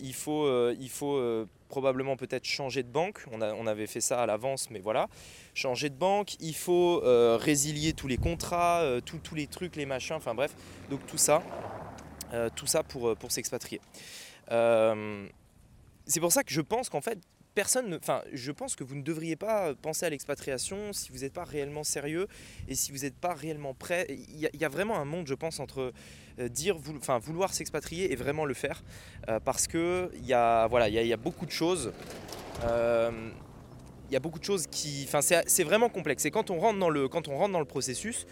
il 0.01 0.13
faut, 0.13 0.47
il 0.71 0.89
faut 0.89 1.45
probablement 1.67 2.15
peut-être 2.15 2.45
changer 2.45 2.83
de 2.83 2.87
banque. 2.87 3.25
On, 3.33 3.67
avait 3.67 3.87
fait 3.87 3.99
ça 3.99 4.21
à 4.21 4.25
l'avance, 4.25 4.69
mais 4.69 4.79
voilà. 4.79 5.07
Changer 5.55 5.89
de 5.89 5.95
banque, 5.95 6.35
il 6.39 6.55
faut 6.55 7.01
résilier 7.03 7.91
tous 7.91 8.07
les 8.07 8.17
contrats, 8.17 8.85
tous- 9.05 9.35
les 9.35 9.47
trucs, 9.47 9.75
les 9.75 9.85
machins, 9.85 10.15
enfin 10.15 10.35
bref. 10.35 10.55
Donc 10.89 11.05
tout 11.05 11.17
ça, 11.17 11.43
tout 12.55 12.67
ça 12.67 12.83
pour, 12.83 13.09
euh, 13.09 13.15
pour 13.15 13.31
s'expatrier. 13.31 13.81
Euh, 14.51 15.27
c'est 16.05 16.19
pour 16.19 16.31
ça 16.31 16.43
que 16.43 16.51
je 16.51 16.61
pense 16.61 16.89
qu'en 16.89 17.01
fait, 17.01 17.19
personne 17.55 17.89
ne- 17.89 17.97
Enfin, 17.97 18.21
je 18.33 18.51
pense 18.51 18.75
que 18.75 18.83
vous 18.83 18.95
ne 18.95 19.01
devriez 19.01 19.35
pas 19.35 19.73
penser 19.75 20.05
à 20.05 20.09
l'expatriation 20.09 20.93
si 20.93 21.11
vous 21.11 21.19
n'êtes 21.19 21.33
pas 21.33 21.43
réellement 21.43 21.83
sérieux 21.83 22.27
et 22.67 22.75
si 22.75 22.91
vous 22.91 22.99
n'êtes 22.99 23.15
pas 23.15 23.33
réellement 23.33 23.73
prêt. 23.73 24.07
Il 24.09 24.39
y, 24.39 24.65
a, 24.65 24.69
vraiment 24.69 24.97
un 24.97 25.05
monde, 25.05 25.27
je 25.27 25.33
pense, 25.33 25.59
entre 25.59 25.93
euh, 26.39 26.49
dire, 26.49 26.77
enfin, 26.97 27.19
vouloir 27.19 27.53
s'expatrier 27.53 28.11
et 28.11 28.15
vraiment 28.15 28.45
le 28.45 28.53
faire. 28.53 28.83
Euh, 29.27 29.39
parce 29.39 29.67
que 29.67 30.09
il 30.15 30.25
y 30.25 30.33
a, 30.33 30.67
voilà, 30.67 30.89
il 30.89 30.95
y 30.95 31.13
a, 31.13 31.17
beaucoup 31.17 31.45
de 31.45 31.51
choses. 31.51 31.91
euh, 32.63 33.11
il 34.09 34.13
y 34.13 34.15
a 34.15 34.19
beaucoup 34.19 34.39
de 34.39 34.43
choses 34.43 34.65
qui, 34.65 35.05
enfin, 35.07 35.21
c'est 35.21 35.63
vraiment 35.63 35.89
complexe. 35.89 36.25
Et 36.25 36.31
quand 36.31 36.49
on 36.49 36.59
rentre 36.59 36.79
dans 36.79 36.89
le, 36.89 37.07
quand 37.07 37.27
on 37.27 37.37
rentre 37.37 37.51
dans 37.51 37.59
le 37.59 37.65
processus, 37.65 38.25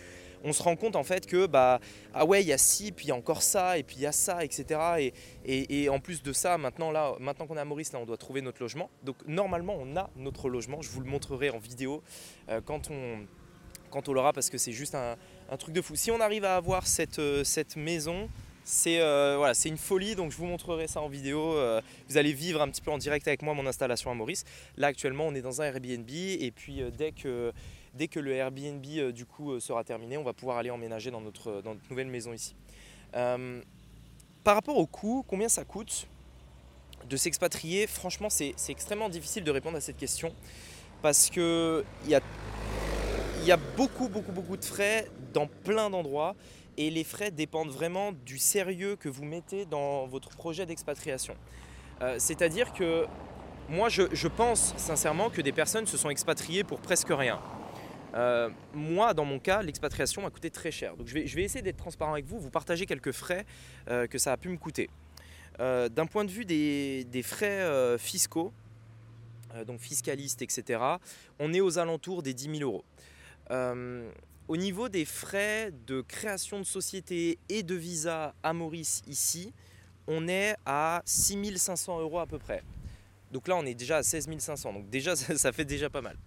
on 0.44 0.54
se 0.54 0.64
rend 0.64 0.76
compte 0.76 0.96
en 0.96 1.04
fait 1.04 1.26
que 1.26 1.46
bah 1.46 1.80
ah 2.14 2.26
ouais 2.26 2.42
il 2.42 2.48
y 2.48 2.54
a 2.54 2.58
ci 2.58 2.92
puis 2.92 3.06
il 3.06 3.10
y 3.10 3.12
a 3.12 3.16
encore 3.16 3.42
ça 3.42 3.78
et 3.78 3.84
puis 3.84 3.98
il 3.98 4.02
y 4.02 4.06
a 4.06 4.12
ça 4.12 4.44
etc 4.44 5.12
et, 5.46 5.90
en 5.90 6.00
plus 6.00 6.22
de 6.24 6.34
ça 6.34 6.58
maintenant 6.58 6.92
là 6.92 7.14
maintenant 7.20 7.48
qu'on 7.48 7.58
est 7.58 7.62
à 7.62 7.66
Maurice 7.66 7.92
là 7.94 8.00
on 8.00 8.06
doit 8.06 8.18
trouver 8.18 8.42
notre 8.42 8.62
logement. 8.62 8.90
Donc 9.04 9.16
normalement 9.28 9.76
on 9.80 9.96
a 9.96 10.10
notre 10.16 10.50
logement. 10.50 10.82
Je 10.82 10.90
vous 10.90 11.02
le 11.02 11.10
montrerai 11.10 11.50
en 11.50 11.60
vidéo 11.60 12.04
euh, 12.50 12.62
quand 12.62 12.90
on 12.90 14.14
l'aura 14.14 14.34
parce 14.34 14.50
que 14.50 14.58
c'est 14.58 14.72
juste 14.72 14.96
un, 14.96 15.18
truc 15.58 15.74
de 15.74 15.82
fou. 15.82 15.96
Si 15.96 16.12
on 16.12 16.20
arrive 16.20 16.46
à 16.46 16.56
avoir 16.56 16.88
cette, 16.88 17.20
euh, 17.20 17.44
maison 17.76 18.30
c'est 18.64 19.00
euh, 19.00 19.36
voilà, 19.38 19.54
une 19.66 19.78
folie, 19.78 20.16
donc 20.16 20.34
je 20.34 20.36
vous 20.36 20.46
montrerai 20.46 20.88
ça 20.88 21.00
en 21.00 21.08
vidéo. 21.08 21.56
Vous 22.10 22.18
allez 22.18 22.34
vivre 22.34 22.62
un 22.62 22.68
petit 22.68 22.82
peu 22.82 22.92
en 22.92 22.98
direct 22.98 23.26
avec 23.26 23.42
moi 23.42 23.54
mon 23.54 23.66
installation 23.66 24.12
à 24.12 24.14
Maurice. 24.14 24.44
Là 24.76 24.88
actuellement, 24.88 25.26
on 25.26 25.34
est 25.36 25.42
dans 25.42 25.62
un 25.62 25.66
Airbnb. 25.66 26.10
Et 26.10 26.52
puis 26.54 26.82
dès 26.98 27.14
que 27.14 27.54
dès 27.98 28.08
que 28.08 28.20
le 28.20 28.32
Airbnb 28.32 28.86
euh, 28.98 29.12
du 29.12 29.26
coup 29.26 29.52
euh, 29.52 29.60
sera 29.60 29.84
terminé, 29.84 30.18
on 30.18 30.24
va 30.24 30.34
pouvoir 30.34 30.58
aller 30.58 30.70
emménager 30.70 31.12
dans 31.12 31.22
notre 31.22 31.62
notre 31.66 31.82
nouvelle 31.90 32.08
maison 32.08 32.32
ici. 32.32 32.56
Euh, 33.16 33.62
par 34.44 34.56
rapport 34.56 34.78
au 34.78 34.86
coût, 34.86 35.26
combien 35.28 35.50
ça 35.50 35.66
coûte 35.66 36.08
de 37.10 37.18
s'expatrier? 37.18 37.88
Franchement, 37.88 38.30
c'est 38.30 38.56
extrêmement 38.70 39.10
difficile 39.10 39.44
de 39.44 39.52
répondre 39.52 39.78
à 39.78 39.82
cette 39.82 39.98
question 39.98 40.34
parce 41.02 41.30
que 41.30 41.84
il 42.06 42.12
y 42.12 43.52
a 43.52 43.58
beaucoup, 43.76 44.08
beaucoup, 44.08 44.32
beaucoup 44.32 44.58
de 44.58 44.64
frais 44.64 45.10
dans 45.34 45.48
plein 45.48 45.90
d'endroits 45.90 46.36
et 46.78 46.90
les 46.90 47.04
frais 47.04 47.32
dépendent 47.32 47.72
vraiment 47.72 48.12
du 48.12 48.38
sérieux 48.38 48.96
que 48.96 49.10
vous 49.10 49.26
mettez 49.26 49.66
dans 49.66 50.06
votre 50.06 50.30
projet 50.30 50.66
d'expatriation. 50.66 51.36
Euh, 52.02 52.16
C'est-à-dire 52.20 52.72
que 52.72 53.06
moi, 53.70 53.90
je 53.90 54.28
pense 54.28 54.74
sincèrement 54.78 55.30
que 55.30 55.42
des 55.42 55.52
personnes 55.52 55.88
se 55.88 55.98
sont 55.98 56.10
expatriées 56.10 56.64
pour 56.64 56.80
presque 56.80 57.10
rien. 57.10 57.42
Euh, 58.14 58.50
moi, 58.74 59.14
dans 59.14 59.26
mon 59.26 59.40
cas, 59.40 59.62
l'expatriation 59.62 60.22
m'a 60.22 60.30
coûté 60.30 60.50
très 60.50 60.72
cher. 60.72 60.96
Donc 60.96 61.08
je 61.08 61.14
vais, 61.14 61.44
essayer 61.44 61.62
d'être 61.62 61.78
transparent 61.78 62.14
avec 62.14 62.26
vous, 62.26 62.40
vous 62.40 62.50
partager 62.50 62.86
quelques 62.86 63.12
frais 63.12 63.46
euh, 63.90 64.08
que 64.08 64.18
ça 64.18 64.32
a 64.32 64.38
pu 64.38 64.50
me 64.50 64.58
coûter. 64.58 64.90
Euh, 65.60 65.90
D'un 65.90 66.06
point 66.06 66.26
de 66.26 66.32
vue 66.32 66.46
des, 66.46 67.24
frais 67.24 67.98
fiscaux, 67.98 68.54
donc 69.66 69.80
fiscalistes, 69.80 70.42
etc., 70.42 70.80
on 71.40 71.54
est 71.54 71.62
aux 71.62 71.80
alentours 71.80 72.22
des 72.22 72.34
10 72.34 72.60
000 72.60 72.72
euros. 72.72 72.86
Au 74.48 74.56
niveau 74.56 74.88
des 74.88 75.04
frais 75.04 75.72
de 75.86 76.02
création 76.02 76.60
de 76.60 76.64
société 76.64 77.38
et 77.50 77.64
de 77.64 77.76
visa 77.76 78.34
à 78.44 78.54
Maurice 78.54 79.02
ici, 79.08 79.54
on 80.08 80.28
est 80.30 80.56
à 80.66 81.02
6500 81.06 82.00
euros 82.00 82.20
à 82.20 82.28
peu 82.28 82.40
près. 82.40 82.64
Donc 83.32 83.50
là, 83.50 83.58
on 83.58 83.66
est 83.66 83.74
déjà 83.74 83.98
à 83.98 84.04
16 84.04 84.30
500. 84.38 84.74
Donc 84.74 84.90
déjà, 84.90 85.16
ça 85.16 85.52
fait 85.52 85.66
déjà 85.66 85.90
pas 85.90 86.02
mal. 86.02 86.18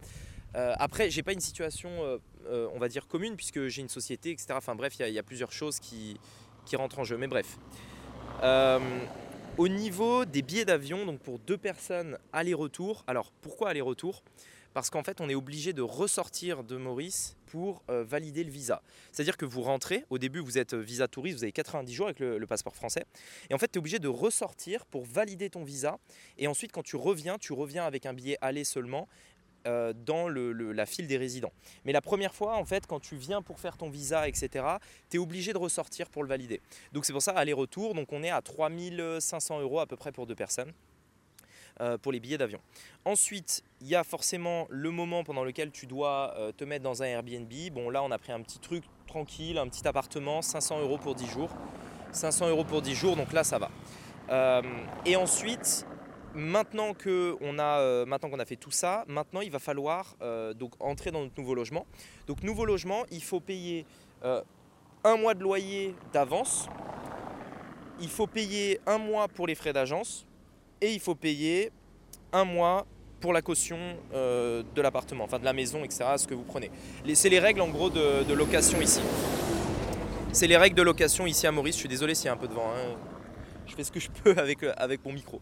Euh, 0.56 0.74
après, 0.78 1.10
j'ai 1.10 1.22
pas 1.22 1.32
une 1.32 1.40
situation, 1.40 1.90
euh, 2.04 2.18
euh, 2.46 2.68
on 2.74 2.78
va 2.78 2.88
dire 2.88 3.06
commune, 3.06 3.36
puisque 3.36 3.68
j'ai 3.68 3.82
une 3.82 3.88
société, 3.88 4.30
etc. 4.30 4.48
Enfin 4.56 4.74
bref, 4.74 4.94
il 4.98 5.08
y 5.08 5.18
a- 5.18 5.22
plusieurs 5.22 5.52
choses 5.52 5.78
qui, 5.78 6.16
rentrent 6.74 7.00
en 7.00 7.04
jeu. 7.04 7.16
Mais 7.16 7.26
bref. 7.26 7.58
Euh, 8.42 8.78
au 9.58 9.66
niveau 9.68 10.24
des 10.24 10.42
billets 10.42 10.64
d'avion, 10.64 11.04
donc 11.04 11.18
pour 11.20 11.38
deux 11.40 11.58
personnes 11.58 12.16
aller-retour. 12.32 13.02
Alors 13.08 13.32
pourquoi 13.42 13.70
aller-retour? 13.70 14.22
Parce 14.72 14.88
qu'en 14.88 15.02
fait, 15.02 15.20
on 15.20 15.28
est 15.28 15.34
obligé 15.34 15.72
de 15.72 15.82
ressortir 15.82 16.62
de 16.62 16.76
Maurice 16.76 17.36
pour 17.46 17.82
valider 17.88 18.44
le 18.44 18.52
visa. 18.52 18.82
C'est-à-dire 19.10 19.36
que 19.36 19.44
vous 19.44 19.62
rentrez, 19.62 20.04
au 20.10 20.18
début, 20.18 20.38
vous 20.38 20.58
êtes 20.58 20.74
visa 20.74 21.08
touriste, 21.08 21.38
vous 21.38 21.42
avez 21.42 21.50
90 21.50 21.92
jours 21.92 22.06
avec 22.06 22.20
le, 22.20 22.38
le 22.38 22.46
passeport 22.46 22.76
français, 22.76 23.04
et 23.50 23.54
en 23.54 23.58
fait, 23.58 23.66
tu 23.66 23.74
es 23.74 23.78
obligé 23.80 23.98
de 23.98 24.06
ressortir 24.06 24.86
pour 24.86 25.04
valider 25.04 25.50
ton 25.50 25.64
visa, 25.64 25.98
et 26.38 26.46
ensuite, 26.46 26.70
quand 26.70 26.84
tu 26.84 26.94
reviens, 26.94 27.36
tu 27.36 27.52
reviens 27.52 27.84
avec 27.84 28.06
un 28.06 28.12
billet 28.14 28.38
aller 28.40 28.62
seulement 28.62 29.08
euh, 29.66 29.92
dans 29.92 30.28
la 30.28 30.86
file 30.86 31.06
des 31.06 31.18
résidents. 31.18 31.52
Mais 31.84 31.92
la 31.92 32.00
première 32.00 32.34
fois, 32.34 32.56
en 32.56 32.64
fait, 32.64 32.86
quand 32.86 33.00
tu 33.00 33.16
viens 33.16 33.42
pour 33.42 33.60
faire 33.60 33.76
ton 33.76 33.90
visa, 33.90 34.26
etc., 34.26 34.64
tu 35.10 35.16
es 35.16 35.20
obligé 35.20 35.52
de 35.52 35.58
ressortir 35.58 36.08
pour 36.08 36.22
le 36.22 36.30
valider. 36.30 36.62
Donc 36.92 37.04
c'est 37.04 37.12
pour 37.12 37.20
ça, 37.20 37.32
aller-retour, 37.32 37.94
donc 37.94 38.10
on 38.12 38.22
est 38.22 38.30
à 38.30 38.40
3500 38.40 39.60
euros 39.60 39.80
à 39.80 39.86
peu 39.86 39.96
près 39.96 40.12
pour 40.12 40.26
deux 40.26 40.34
personnes 40.34 40.72
euh, 41.82 41.98
pour 41.98 42.10
les 42.10 42.20
billets 42.20 42.38
d'avion. 42.38 42.58
Ensuite, 43.04 43.62
il 43.82 43.88
y 43.88 43.94
a 43.94 44.02
forcément 44.02 44.66
le 44.70 44.90
moment 44.90 45.24
pendant 45.24 45.44
lequel 45.44 45.70
tu 45.72 45.86
dois 45.86 46.34
euh, 46.38 46.52
te 46.52 46.64
mettre 46.64 46.82
dans 46.82 47.02
un 47.02 47.06
Airbnb. 47.06 47.52
Bon, 47.72 47.90
là, 47.90 48.02
on 48.02 48.10
a 48.10 48.18
pris 48.18 48.32
un 48.32 48.40
petit 48.40 48.60
truc 48.60 48.84
tranquille, 49.06 49.58
un 49.58 49.68
petit 49.68 49.86
appartement, 49.86 50.40
500 50.40 50.80
euros 50.80 50.96
pour 50.96 51.14
10 51.14 51.26
jours. 51.26 51.50
500 52.12 52.48
euros 52.48 52.64
pour 52.64 52.80
10 52.80 52.94
jours, 52.94 53.14
donc 53.14 53.34
là, 53.34 53.44
ça 53.44 53.58
va. 53.58 53.70
Et 55.04 55.16
ensuite, 55.16 55.86
a, 57.58 57.78
euh, 57.80 58.06
maintenant 58.06 58.30
qu'on 58.30 58.38
a 58.38 58.44
fait 58.44 58.56
tout 58.56 58.70
ça, 58.70 59.04
maintenant, 59.08 59.40
il 59.40 59.50
va 59.50 59.58
falloir 59.58 60.14
euh, 60.22 60.54
donc 60.54 60.72
entrer 60.78 61.10
dans 61.10 61.22
notre 61.22 61.38
nouveau 61.38 61.54
logement. 61.54 61.86
Donc, 62.26 62.42
nouveau 62.42 62.64
logement, 62.64 63.04
il 63.10 63.22
faut 63.22 63.40
payer 63.40 63.84
euh, 64.24 64.42
un 65.02 65.16
mois 65.16 65.34
de 65.34 65.42
loyer 65.42 65.94
d'avance. 66.12 66.68
Il 68.00 68.08
faut 68.08 68.26
payer 68.26 68.80
un 68.86 68.98
mois 68.98 69.28
pour 69.28 69.46
les 69.46 69.54
frais 69.54 69.72
d'agence 69.72 70.26
et 70.80 70.92
il 70.92 71.00
faut 71.00 71.14
payer 71.14 71.70
un 72.32 72.44
mois 72.44 72.86
pour 73.20 73.34
la 73.34 73.42
caution 73.42 73.76
de 74.14 74.80
l'appartement, 74.80 75.24
enfin 75.24 75.38
de 75.38 75.44
la 75.44 75.52
maison, 75.52 75.84
etc., 75.84 76.04
ce 76.16 76.26
que 76.26 76.32
vous 76.32 76.44
prenez. 76.44 76.70
C'est 77.12 77.28
les 77.28 77.38
règles 77.38 77.60
en 77.60 77.68
gros 77.68 77.90
de, 77.90 78.22
de 78.24 78.32
location 78.32 78.80
ici. 78.80 79.02
C'est 80.32 80.46
les 80.46 80.56
règles 80.56 80.76
de 80.76 80.82
location 80.82 81.26
ici 81.26 81.46
à 81.46 81.52
Maurice, 81.52 81.74
je 81.74 81.80
suis 81.80 81.88
désolé 81.88 82.14
s'il 82.14 82.26
y 82.26 82.28
a 82.28 82.32
un 82.32 82.38
peu 82.38 82.48
de 82.48 82.54
vent. 82.54 82.72
hein. 82.74 82.96
Je 83.70 83.76
fais 83.76 83.84
ce 83.84 83.92
que 83.92 84.00
je 84.00 84.10
peux 84.10 84.30
avec, 84.38 84.62
euh, 84.62 84.72
avec 84.76 85.04
mon 85.04 85.12
micro. 85.12 85.40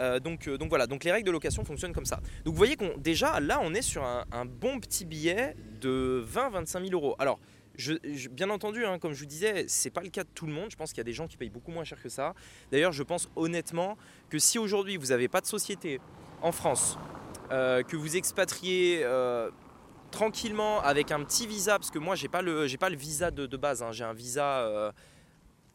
Euh, 0.00 0.18
donc, 0.18 0.48
euh, 0.48 0.58
donc 0.58 0.68
voilà, 0.68 0.86
donc 0.86 1.04
les 1.04 1.12
règles 1.12 1.26
de 1.26 1.32
location 1.32 1.64
fonctionnent 1.64 1.92
comme 1.92 2.06
ça. 2.06 2.16
Donc 2.44 2.54
vous 2.54 2.58
voyez 2.58 2.76
qu'on 2.76 2.96
déjà 2.98 3.40
là 3.40 3.60
on 3.62 3.72
est 3.74 3.82
sur 3.82 4.04
un, 4.04 4.44
bon 4.44 4.80
petit 4.80 5.04
billet 5.04 5.54
de 5.80 6.24
20-25 6.32 6.88
000 6.88 6.92
euros. 6.92 7.14
Alors 7.18 7.38
bien 8.32 8.50
entendu, 8.50 8.84
hein, 8.84 8.98
comme 8.98 9.12
je 9.12 9.20
vous 9.20 9.26
disais, 9.26 9.66
c'est 9.68 9.90
pas 9.90 10.00
le 10.00 10.08
cas 10.08 10.24
de 10.24 10.28
tout 10.34 10.46
le 10.46 10.52
monde. 10.52 10.68
Je 10.70 10.76
pense 10.76 10.90
qu'il 10.90 10.98
y 10.98 11.00
a 11.02 11.04
des 11.04 11.12
gens 11.12 11.28
qui 11.28 11.36
payent 11.36 11.48
beaucoup 11.48 11.70
moins 11.70 11.84
cher 11.84 12.02
que 12.02 12.08
ça. 12.08 12.34
D'ailleurs, 12.72 12.90
je 12.90 13.04
pense 13.04 13.30
honnêtement 13.36 13.96
que 14.30 14.40
si 14.40 14.58
aujourd'hui 14.58 14.96
vous 14.96 15.06
n'avez 15.06 15.28
pas 15.28 15.40
de 15.40 15.46
société 15.46 16.00
en 16.42 16.50
France, 16.50 16.98
que 17.50 17.96
vous 17.96 18.16
expatriez 18.16 19.06
tranquillement 20.10 20.80
avec 20.82 21.12
un 21.12 21.22
petit 21.22 21.46
visa, 21.46 21.78
parce 21.78 21.92
que 21.92 22.00
moi 22.00 22.16
j'ai 22.16 22.28
pas 22.28 22.42
le 22.42 22.66
j'ai 22.66 22.78
pas 22.78 22.90
le 22.90 22.96
visa 22.96 23.30
de, 23.30 23.56
base, 23.56 23.82
hein. 23.82 23.92
j'ai 23.92 24.04
un 24.04 24.14
visa. 24.14 24.92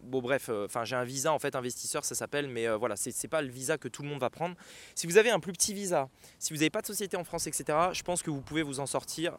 Bon 0.04 0.22
bref, 0.22 0.50
enfin 0.50 0.84
j'ai 0.84 0.96
un 0.96 1.04
visa 1.04 1.32
en 1.32 1.40
fait 1.40 1.56
investisseur 1.56 2.06
ça 2.06 2.16
s'appelle, 2.16 2.48
mais 2.48 2.68
voilà 2.76 2.96
c'est 2.96 3.28
pas 3.28 3.42
le 3.42 3.50
visa 3.50 3.78
que 3.78 3.88
tout 3.88 4.02
le 4.04 4.10
monde 4.10 4.20
va 4.20 4.30
prendre. 4.30 4.56
Si 4.96 5.08
vous 5.08 5.18
avez 5.18 5.30
un 5.30 5.40
plus 5.40 5.54
petit 5.54 5.74
visa, 5.74 6.10
si 6.40 6.54
vous 6.54 6.60
n'avez 6.60 6.70
pas 6.70 6.82
de 6.82 6.88
société 6.88 7.18
en 7.18 7.24
France, 7.24 7.48
etc., 7.48 7.78
je 7.94 8.04
pense 8.04 8.22
que 8.22 8.30
vous 8.30 8.42
pouvez 8.42 8.64
vous 8.64 8.80
en 8.80 8.86
sortir 8.86 9.38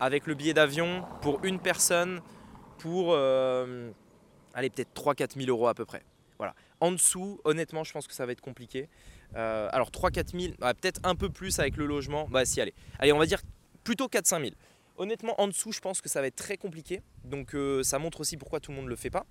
avec 0.00 0.26
le 0.26 0.34
billet 0.34 0.54
d'avion 0.54 1.04
pour 1.20 1.44
une 1.44 1.58
personne 1.58 2.20
pour 2.78 3.14
allez 3.14 4.70
peut-être 4.70 4.94
3-4 4.94 5.36
000 5.36 5.48
euros 5.48 5.68
à 5.68 5.74
peu 5.74 5.84
près. 5.84 6.02
Voilà. 6.38 6.54
En 6.80 6.90
dessous, 6.90 7.40
honnêtement, 7.44 7.84
je 7.84 7.92
pense 7.92 8.06
que 8.06 8.14
ça 8.14 8.26
va 8.26 8.32
être 8.32 8.40
compliqué. 8.40 8.88
alors 9.34 9.90
3-4 9.90 10.38
000, 10.38 10.54
peut-être 10.56 11.00
un 11.04 11.14
peu 11.14 11.30
plus 11.30 11.58
avec 11.58 11.76
le 11.76 11.86
logement. 11.86 12.26
Bah 12.28 12.44
si, 12.44 12.60
allez. 12.60 12.74
Allez, 12.98 13.12
on 13.12 13.18
va 13.18 13.26
dire 13.26 13.40
plutôt 13.84 14.06
4-5 14.06 14.42
000. 14.42 14.54
Honnêtement, 14.96 15.40
en 15.40 15.48
dessous, 15.48 15.72
je 15.72 15.80
pense 15.80 16.00
que 16.00 16.08
ça 16.08 16.20
va 16.20 16.26
être 16.26 16.36
très 16.36 16.56
compliqué. 16.56 17.02
Donc 17.24 17.54
euh, 17.54 17.82
ça 17.82 17.98
montre 17.98 18.20
aussi 18.20 18.36
pourquoi 18.36 18.60
tout 18.60 18.70
le 18.70 18.76
monde 18.76 18.86
ne 18.86 18.90
le 18.90 18.96
fait 18.96 19.10
pas. 19.10 19.26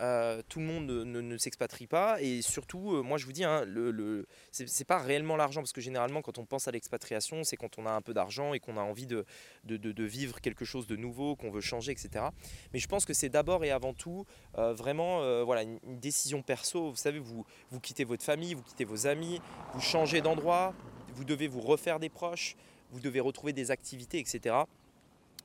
Euh, 0.00 0.42
tout 0.48 0.58
le 0.58 0.64
monde 0.64 0.86
ne, 0.86 1.36
s'expatrie 1.36 1.86
pas 1.86 2.20
et 2.20 2.40
surtout, 2.40 2.94
euh, 2.94 3.02
moi 3.02 3.18
je 3.18 3.26
vous 3.26 3.32
dis, 3.32 3.44
hein, 3.44 3.64
le, 3.66 4.26
c'est 4.50 4.86
pas 4.86 4.98
réellement 4.98 5.36
l'argent 5.36 5.60
parce 5.60 5.72
que 5.72 5.80
généralement 5.80 6.22
quand 6.22 6.38
on 6.38 6.46
pense 6.46 6.66
à 6.66 6.70
l'expatriation, 6.70 7.44
c'est 7.44 7.56
quand 7.56 7.78
on 7.78 7.86
a 7.86 7.90
un 7.90 8.00
peu 8.00 8.14
d'argent 8.14 8.54
et 8.54 8.60
qu'on 8.60 8.76
a 8.76 8.80
envie 8.80 9.06
de, 9.06 9.24
vivre 9.64 10.40
quelque 10.40 10.64
chose 10.64 10.86
de 10.86 10.96
nouveau, 10.96 11.36
qu'on 11.36 11.50
veut 11.50 11.60
changer, 11.60 11.92
etc. 11.92 12.26
Mais 12.72 12.78
je 12.78 12.88
pense 12.88 13.04
que 13.04 13.12
c'est 13.12 13.28
d'abord 13.28 13.64
et 13.64 13.70
avant 13.70 13.92
tout 13.92 14.24
vraiment 14.54 15.44
voilà, 15.44 15.62
une, 15.62 15.78
décision 16.00 16.42
perso. 16.42 16.90
Vous 16.90 16.96
savez, 16.96 17.18
vous 17.18 17.80
quittez 17.80 18.04
votre 18.04 18.24
famille, 18.24 18.54
vous 18.54 18.62
quittez 18.62 18.84
vos 18.84 19.06
amis, 19.06 19.40
vous 19.74 19.80
changez 19.80 20.20
d'endroit, 20.20 20.74
vous 21.14 21.24
devez 21.24 21.48
vous 21.48 21.60
refaire 21.60 21.98
des 21.98 22.08
proches 22.08 22.56
vous 22.92 23.00
devez 23.00 23.20
retrouver 23.20 23.52
des 23.52 23.70
activités, 23.70 24.18
etc. 24.18 24.54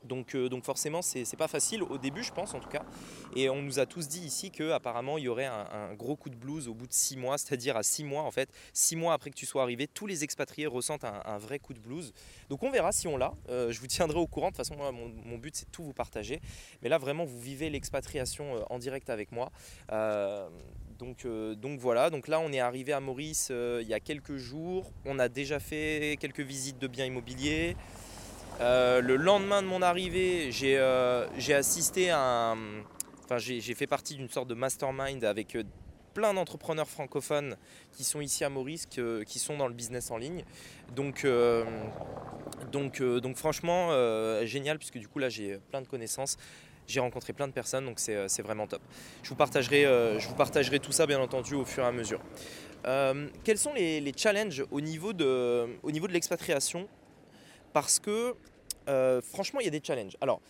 Donc, 0.04 0.36
euh, 0.36 0.50
donc 0.50 0.64
forcément, 0.64 1.02
c'est 1.02 1.36
pas 1.38 1.48
facile 1.48 1.84
au 1.84 1.98
début, 1.98 2.24
je 2.24 2.32
pense 2.32 2.54
en 2.54 2.60
tout 2.60 2.70
cas. 2.70 2.84
Et 3.36 3.50
on 3.50 3.62
nous 3.62 3.80
a 3.80 3.86
tous 3.86 4.08
dit 4.08 4.22
ici 4.22 4.52
qu'apparemment, 4.52 5.18
il 5.18 5.26
y 5.26 5.28
aurait 5.28 5.46
un, 5.46 5.94
gros 5.96 6.16
coup 6.16 6.30
de 6.30 6.36
blues 6.36 6.68
au 6.68 6.74
bout 6.74 6.88
de 6.88 6.94
six 6.94 7.18
mois, 7.18 7.38
c'est-à-dire 7.38 7.78
à 7.78 7.84
six 7.84 8.04
mois 8.04 8.24
en 8.24 8.32
fait, 8.32 8.50
six 8.74 8.96
mois 8.96 9.14
après 9.14 9.30
que 9.30 9.36
tu 9.36 9.46
sois 9.46 9.64
arrivé, 9.64 9.88
tous 9.88 10.08
les 10.08 10.24
expatriés 10.24 10.68
ressentent 10.68 11.04
un, 11.04 11.38
vrai 11.38 11.60
coup 11.60 11.74
de 11.74 11.80
blues. 11.80 12.14
Donc 12.50 12.64
on 12.64 12.72
verra 12.72 12.92
si 12.92 13.08
on 13.08 13.18
l'a. 13.18 13.34
Euh, 13.50 13.72
je 13.72 13.80
vous 13.80 13.88
tiendrai 13.88 14.20
au 14.20 14.28
courant. 14.28 14.48
De 14.48 14.56
toute 14.56 14.66
façon, 14.66 14.76
mon, 14.92 15.38
but 15.38 15.56
c'est 15.56 15.72
tout 15.72 15.84
vous 15.84 15.94
partager. 15.94 16.42
Mais 16.82 16.90
là, 16.90 16.98
vraiment, 16.98 17.26
vous 17.26 17.40
vivez 17.40 17.70
l'expatriation 17.70 18.56
euh, 18.56 18.62
en 18.70 18.80
direct 18.80 19.10
avec 19.10 19.32
moi. 19.32 19.52
Donc, 20.98 21.28
donc, 21.28 21.80
voilà, 21.80 22.10
donc 22.10 22.28
là 22.28 22.40
on 22.40 22.52
est 22.52 22.60
arrivé 22.60 22.92
à 22.92 23.00
Maurice 23.00 23.52
il 23.52 23.88
y 23.88 23.94
a 23.94 24.00
quelques 24.00 24.38
jours. 24.38 24.92
On 25.06 25.20
a 25.20 25.30
déjà 25.30 25.60
fait 25.60 26.18
quelques 26.20 26.40
visites 26.40 26.80
de 26.80 26.88
biens 26.88 27.06
immobiliers. 27.06 27.76
Euh, 28.60 29.02
le 29.02 29.16
lendemain 29.18 29.62
de 29.62 29.68
mon 29.68 29.82
arrivée, 29.82 30.52
j'ai 30.52 30.78
euh, 30.78 31.28
assisté 31.50 32.10
à 32.10 32.20
un. 32.20 32.58
Enfin, 33.24 33.38
j'ai 33.38 33.76
fait 33.76 33.88
partie 33.88 34.16
d'une 34.16 34.30
sorte 34.30 34.48
de 34.48 34.56
mastermind 34.56 35.24
avec 35.26 35.56
euh, 35.56 35.64
plein 36.14 36.34
d'entrepreneurs 36.34 36.88
francophones 36.88 37.58
qui 37.92 38.04
sont 38.04 38.22
ici 38.22 38.44
à 38.44 38.50
Maurice, 38.50 38.88
qui 38.88 39.40
sont 39.40 39.58
dans 39.58 39.68
le 39.68 39.74
business 39.74 40.10
en 40.10 40.18
ligne. 40.18 40.44
Donc, 40.96 41.28
donc, 42.72 43.04
donc 43.04 43.36
franchement, 43.36 43.92
génial, 44.44 44.80
puisque 44.80 44.98
du 44.98 45.08
coup 45.08 45.20
là 45.20 45.30
j'ai 45.30 45.60
plein 45.70 45.82
de 45.82 45.88
connaissances. 45.88 46.38
J'ai 46.88 47.02
rencontré 47.02 47.34
plein 47.34 47.48
de 47.48 47.52
personnes, 47.52 47.86
donc 47.86 48.00
c'est 48.00 48.42
vraiment 48.42 48.66
top. 48.66 48.82
Je 49.22 49.30
vous, 49.30 49.36
partagerai, 49.36 49.84
je 49.84 50.28
vous 50.28 50.34
partagerai 50.34 50.80
tout 50.80 50.92
ça 50.92 51.06
bien 51.06 51.20
entendu 51.20 51.54
au 51.54 51.66
fur 51.66 51.84
et 51.84 51.88
à 51.88 51.92
mesure. 51.92 52.22
quels 53.44 53.60
sont 53.60 53.74
les, 53.74 54.02
les 54.02 54.14
challenges 54.18 54.64
au 54.72 54.82
niveau 54.82 55.14
de, 55.14 55.68
au 55.84 55.92
niveau 55.92 56.08
de 56.08 56.14
l'expatriation 56.14 56.88
parce 57.78 58.00
que 58.00 58.34
euh, 58.90 59.22
franchement, 59.22 59.60
il 59.60 59.66
y 59.66 59.68
a 59.68 59.70
des 59.70 59.84
challenges. 59.84 60.18
Alors, 60.20 60.42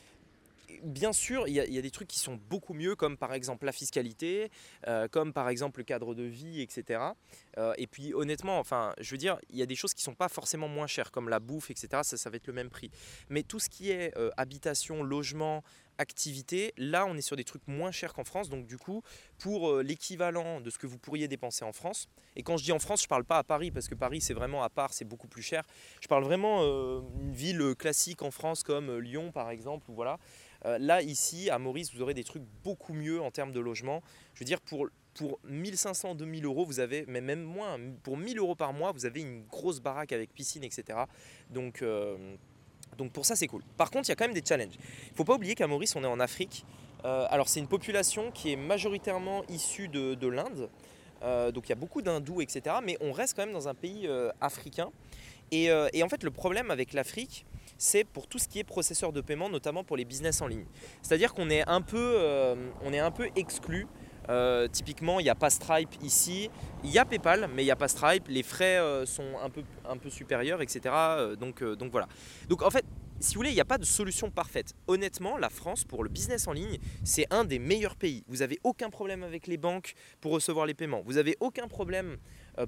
bien 0.84 1.14
sûr, 1.14 1.48
il 1.48 1.54
y, 1.54 1.60
a, 1.60 1.82
des 1.82 1.92
trucs 1.92 2.08
qui 2.08 2.20
sont 2.20 2.40
beaucoup 2.50 2.74
mieux, 2.74 2.96
comme 2.96 3.18
par 3.18 3.34
exemple 3.34 3.66
la 3.66 3.72
fiscalité, 3.72 4.52
euh, 4.88 5.08
comme 5.08 5.34
par 5.34 5.50
exemple 5.50 5.80
le 5.80 5.84
cadre 5.84 6.14
de 6.14 6.24
vie, 6.24 6.62
etc. 6.62 7.02
Euh, 7.58 7.74
et 7.78 7.88
puis 7.88 8.14
honnêtement, 8.14 8.60
enfin, 8.60 8.94
je 9.00 9.12
veux 9.12 9.18
dire, 9.18 9.38
il 9.50 9.58
y 9.58 9.62
a 9.62 9.66
des 9.66 9.76
choses 9.76 9.94
qui 9.94 10.04
sont 10.04 10.16
pas 10.16 10.30
forcément 10.30 10.68
moins 10.68 10.88
chères, 10.88 11.12
comme 11.12 11.30
la 11.30 11.40
bouffe, 11.40 11.72
etc. 11.72 11.88
Ça, 12.04 12.18
ça 12.18 12.30
va 12.30 12.38
être 12.38 12.48
le 12.48 12.54
même 12.54 12.70
prix. 12.70 12.92
Mais 13.30 13.44
tout 13.44 13.60
ce 13.60 13.70
qui 13.70 13.92
est 13.92 14.14
habitation, 14.38 15.04
logement, 15.04 15.64
activité. 15.98 16.74
Là, 16.78 17.06
on 17.06 17.16
est 17.16 17.22
sur 17.22 17.36
des 17.36 17.44
trucs 17.44 17.68
moins 17.68 17.92
chers 17.92 18.14
qu'en 18.14 18.24
France. 18.24 18.50
Donc, 18.50 18.66
du 18.66 18.78
coup, 18.78 19.02
pour 19.38 19.70
euh, 19.70 19.84
l'équivalent 19.84 20.62
de 20.62 20.70
ce 20.70 20.78
que 20.78 20.88
vous 20.88 20.98
pourriez 20.98 21.28
dépenser 21.28 21.66
en 21.66 21.72
France, 21.72 22.08
et 22.36 22.44
quand 22.44 22.58
je 22.58 22.64
dis 22.64 22.72
en 22.72 22.80
France, 22.80 23.04
je 23.04 23.08
parle 23.08 23.24
pas 23.24 23.38
à 23.38 23.44
Paris, 23.44 23.72
parce 23.72 23.88
que 23.88 23.96
Paris, 23.96 24.22
c'est 24.22 24.34
vraiment 24.34 24.64
à 24.64 24.70
part, 24.70 24.94
c'est 24.94 25.06
beaucoup 25.06 25.28
plus 25.28 25.42
cher. 25.42 25.64
Je 26.02 26.08
parle 26.08 26.24
vraiment 26.24 26.60
euh, 26.62 27.02
une 27.20 27.34
ville 27.34 27.76
classique 27.78 28.22
en 28.22 28.32
France 28.32 28.64
comme 28.64 28.90
euh, 28.90 29.00
Lyon, 29.00 29.32
par 29.32 29.50
exemple, 29.50 29.90
ou 29.90 29.96
voilà. 29.96 30.18
Là, 30.66 31.02
ici, 31.02 31.50
à 31.50 31.60
Maurice, 31.60 31.94
vous 31.94 32.02
aurez 32.02 32.14
des 32.14 32.24
trucs 32.24 32.44
beaucoup 32.64 32.94
mieux 32.94 33.22
en 33.22 33.32
termes 33.32 33.52
de 33.52 33.60
logement. 33.60 34.02
Je 34.34 34.40
veux 34.40 34.46
dire, 34.46 34.60
pour, 34.62 34.88
pour 35.14 35.40
1500, 35.46 36.16
2000 36.16 36.46
euros, 36.46 36.66
vous 36.66 36.80
avez, 36.80 37.06
mais 37.08 37.22
même 37.22 37.42
moins, 37.42 37.78
pour 38.04 38.18
1000 38.18 38.40
euros 38.40 38.56
par 38.56 38.74
mois, 38.74 38.92
vous 38.92 39.06
avez 39.06 39.22
une 39.22 39.44
grosse 39.46 39.80
baraque 39.80 40.12
avec 40.12 40.34
piscine, 40.34 40.64
etc. 40.64 41.00
Donc, 41.50 41.84
donc 42.98 43.12
pour 43.12 43.26
ça, 43.26 43.36
c'est 43.36 43.48
cool. 43.48 43.64
Par 43.78 43.92
contre, 43.92 44.08
il 44.08 44.10
y 44.10 44.14
a 44.14 44.16
quand 44.16 44.26
même 44.26 44.34
des 44.34 44.46
challenges. 44.46 44.76
Il 45.06 45.12
ne 45.12 45.16
faut 45.16 45.24
pas 45.24 45.36
oublier 45.36 45.56
qu'à 45.56 45.68
Maurice, 45.68 45.96
on 45.96 46.04
est 46.04 46.08
en 46.08 46.20
Afrique. 46.20 46.66
Euh, 47.06 47.28
alors 47.30 47.48
c'est 47.48 47.60
une 47.60 47.68
population 47.68 48.32
qui 48.32 48.52
est 48.52 48.56
majoritairement 48.56 49.44
issue 49.50 49.88
de, 49.88 50.28
l'Inde. 50.28 50.70
Euh, 51.24 51.52
donc 51.52 51.68
il 51.68 51.70
y 51.70 51.74
a 51.74 51.76
beaucoup 51.76 52.02
d'hindous, 52.02 52.42
etc. 52.42 52.78
Mais 52.84 52.98
on 53.02 53.12
reste 53.12 53.36
quand 53.36 53.46
même 53.46 53.54
dans 53.54 53.68
un 53.68 53.76
pays 53.76 54.08
euh, 54.08 54.32
africain. 54.42 54.90
Et, 55.52 55.72
en 55.72 56.10
fait, 56.10 56.24
le 56.24 56.32
problème 56.32 56.72
avec 56.72 56.92
l'Afrique, 56.92 57.46
c'est 57.78 58.04
pour 58.04 58.28
tout 58.28 58.40
ce 58.40 58.48
qui 58.48 58.60
est 58.60 58.64
processeur 58.64 59.12
de 59.12 59.22
paiement, 59.22 59.50
notamment 59.50 59.84
pour 59.84 59.98
les 59.98 60.06
business 60.06 60.42
en 60.42 60.48
ligne. 60.48 60.66
C'est-à-dire 61.02 61.34
qu'on 61.34 61.50
est 61.50 61.68
un 61.68 61.82
peu, 61.82 62.18
on 62.84 62.94
est 62.94 63.00
un 63.00 63.12
peu 63.12 63.30
exclu 63.36 63.88
euh, 64.30 64.68
typiquement, 64.68 65.20
il 65.20 65.24
n'y 65.24 65.30
a 65.30 65.36
pas 65.36 65.50
Stripe 65.50 65.96
ici. 66.02 66.50
Il 66.84 66.92
y 66.92 66.98
a 66.98 67.06
PayPal, 67.06 67.50
mais 67.54 67.64
il 67.64 67.66
n'y 67.66 67.72
a 67.72 67.76
pas 67.76 67.88
Stripe. 67.88 68.28
Les 68.28 68.44
frais 68.44 68.78
euh, 68.78 69.06
sont 69.06 69.38
un 69.42 69.50
peu, 69.50 69.64
un 69.88 69.98
peu 69.98 70.10
supérieurs, 70.10 70.62
etc. 70.62 70.82
Euh, 70.94 71.36
donc, 71.36 71.64
donc 71.64 71.92
voilà. 71.92 72.08
Donc 72.50 72.62
en 72.62 72.70
fait, 72.70 72.86
si 73.20 73.34
vous 73.34 73.40
voulez, 73.40 73.52
il 73.52 73.56
n'y 73.56 73.62
a 73.62 73.66
pas 73.66 73.78
de 73.78 73.86
solution 73.86 74.30
parfaite. 74.30 74.74
Honnêtement, 74.88 75.38
la 75.38 75.50
France, 75.50 75.84
pour 75.84 76.04
le 76.04 76.10
business 76.10 76.48
en 76.48 76.54
ligne, 76.54 76.78
c'est 77.04 77.26
un 77.32 77.46
des 77.46 77.60
meilleurs 77.60 77.96
pays. 77.96 78.24
Vous 78.28 78.38
n'avez 78.38 78.60
aucun 78.64 78.90
problème 78.90 79.24
avec 79.24 79.48
les 79.48 79.58
banques 79.58 79.94
pour 80.22 80.34
recevoir 80.34 80.66
les 80.66 80.74
paiements. 80.74 81.02
Vous 81.06 81.14
n'avez 81.14 81.36
aucun 81.40 81.68
problème 81.68 82.18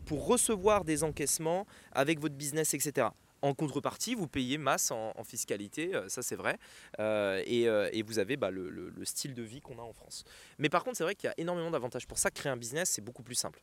pour 0.05 0.27
recevoir 0.27 0.85
des 0.85 1.03
encaissements 1.03 1.65
avec 1.91 2.19
votre 2.19 2.35
business, 2.35 2.73
etc. 2.73 3.07
En 3.41 3.53
contrepartie, 3.53 4.15
vous 4.15 4.27
payez 4.27 4.57
masse 4.57 4.91
en, 4.91 5.13
fiscalité, 5.23 5.95
euh, 5.95 6.09
ça 6.09 6.21
c'est 6.21 6.35
vrai, 6.35 6.57
euh, 6.99 7.41
euh, 7.47 7.89
et, 7.91 8.01
vous 8.01 8.19
avez 8.19 8.37
bah, 8.37 8.51
le, 8.51 8.93
style 9.05 9.33
de 9.33 9.43
vie 9.43 9.61
qu'on 9.61 9.79
a 9.79 9.81
en 9.81 9.93
France. 9.93 10.25
Mais 10.57 10.69
par 10.69 10.83
contre, 10.83 10.97
c'est 10.97 11.03
vrai 11.03 11.15
qu'il 11.15 11.27
y 11.27 11.31
a 11.31 11.35
énormément 11.37 11.71
d'avantages 11.71 12.07
pour 12.07 12.17
ça. 12.17 12.31
Créer 12.31 12.51
un 12.51 12.57
business, 12.57 12.89
c'est 12.89 13.01
beaucoup 13.01 13.23
plus 13.23 13.35
simple. 13.35 13.61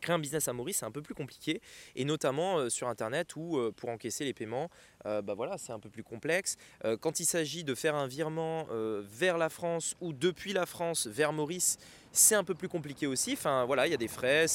Créer 0.00 0.14
un 0.14 0.18
business 0.18 0.48
à 0.48 0.52
Maurice, 0.52 0.78
c'est 0.78 0.86
un 0.86 0.90
peu 0.90 1.02
plus 1.02 1.14
compliqué, 1.14 1.60
et 1.96 2.04
notamment 2.04 2.68
sur 2.70 2.88
Internet 2.88 3.36
où 3.36 3.58
pour 3.76 3.88
encaisser 3.88 4.24
les 4.24 4.34
paiements, 4.34 4.70
bah 5.04 5.34
voilà, 5.36 5.58
c'est 5.58 5.72
un 5.72 5.78
peu 5.78 5.90
plus 5.90 6.02
complexe. 6.02 6.56
quand 7.00 7.20
il 7.20 7.24
s'agit 7.24 7.64
de 7.64 7.74
faire 7.74 7.94
un 7.94 8.06
virement 8.06 8.66
vers 9.02 9.38
la 9.38 9.48
France 9.48 9.94
ou 10.00 10.12
depuis 10.12 10.52
la 10.52 10.66
France 10.66 11.06
vers 11.06 11.32
Maurice, 11.32 11.78
c'est 12.12 12.34
un 12.34 12.44
peu 12.44 12.54
plus 12.54 12.68
compliqué 12.68 13.06
aussi. 13.06 13.32
Enfin 13.32 13.64
voilà, 13.64 13.86
il 13.86 13.90
y 13.90 13.94
a 13.94 13.98
des 13.98 14.08
frais. 14.08 14.46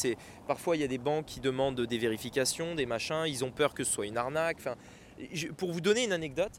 Parfois 0.47 0.75
il 0.75 0.81
y 0.81 0.85
a 0.85 0.87
des 0.87 0.97
banques 0.97 1.25
qui 1.25 1.39
demandent 1.39 1.81
des 1.81 1.97
vérifications, 1.97 2.75
des 2.75 2.85
machins. 2.85 3.25
Ils 3.27 3.43
ont 3.43 3.51
peur 3.51 3.73
que 3.73 3.83
ce 3.83 3.91
soit 3.91 4.05
une 4.05 4.17
arnaque. 4.17 4.57
Pour 5.57 5.71
vous 5.71 5.81
donner 5.81 6.03
une 6.03 6.13
anecdote, 6.13 6.53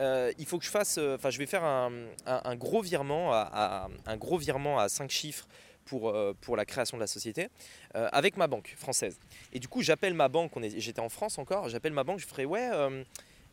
euh, 0.00 0.32
il 0.38 0.46
faut 0.46 0.58
que 0.58 0.64
je 0.64 0.70
fasse. 0.70 0.96
Euh, 0.98 1.16
enfin, 1.16 1.30
je 1.30 1.38
vais 1.38 1.46
faire 1.46 1.64
un, 1.64 2.56
gros 2.56 2.82
virement 2.82 3.32
un 3.34 4.16
gros 4.16 4.38
virement 4.38 4.78
à 4.78 4.88
5 4.88 5.10
chiffres. 5.10 5.46
Pour, 5.90 6.08
euh, 6.08 6.32
pour 6.40 6.56
la 6.56 6.64
création 6.64 6.96
de 6.96 7.00
la 7.00 7.08
société 7.08 7.48
avec 7.94 8.36
ma 8.36 8.46
banque 8.46 8.74
française. 8.76 9.18
Et 9.52 9.58
du 9.58 9.66
coup, 9.66 9.82
j'appelle 9.82 10.14
ma 10.14 10.28
banque, 10.28 10.52
j'étais 10.76 11.00
en 11.00 11.08
France 11.08 11.36
encore, 11.36 11.68
j'appelle 11.68 11.92
ma 11.92 12.04
banque, 12.04 12.20
je 12.20 12.26
ferai 12.26 12.44
ouais, 12.44 12.70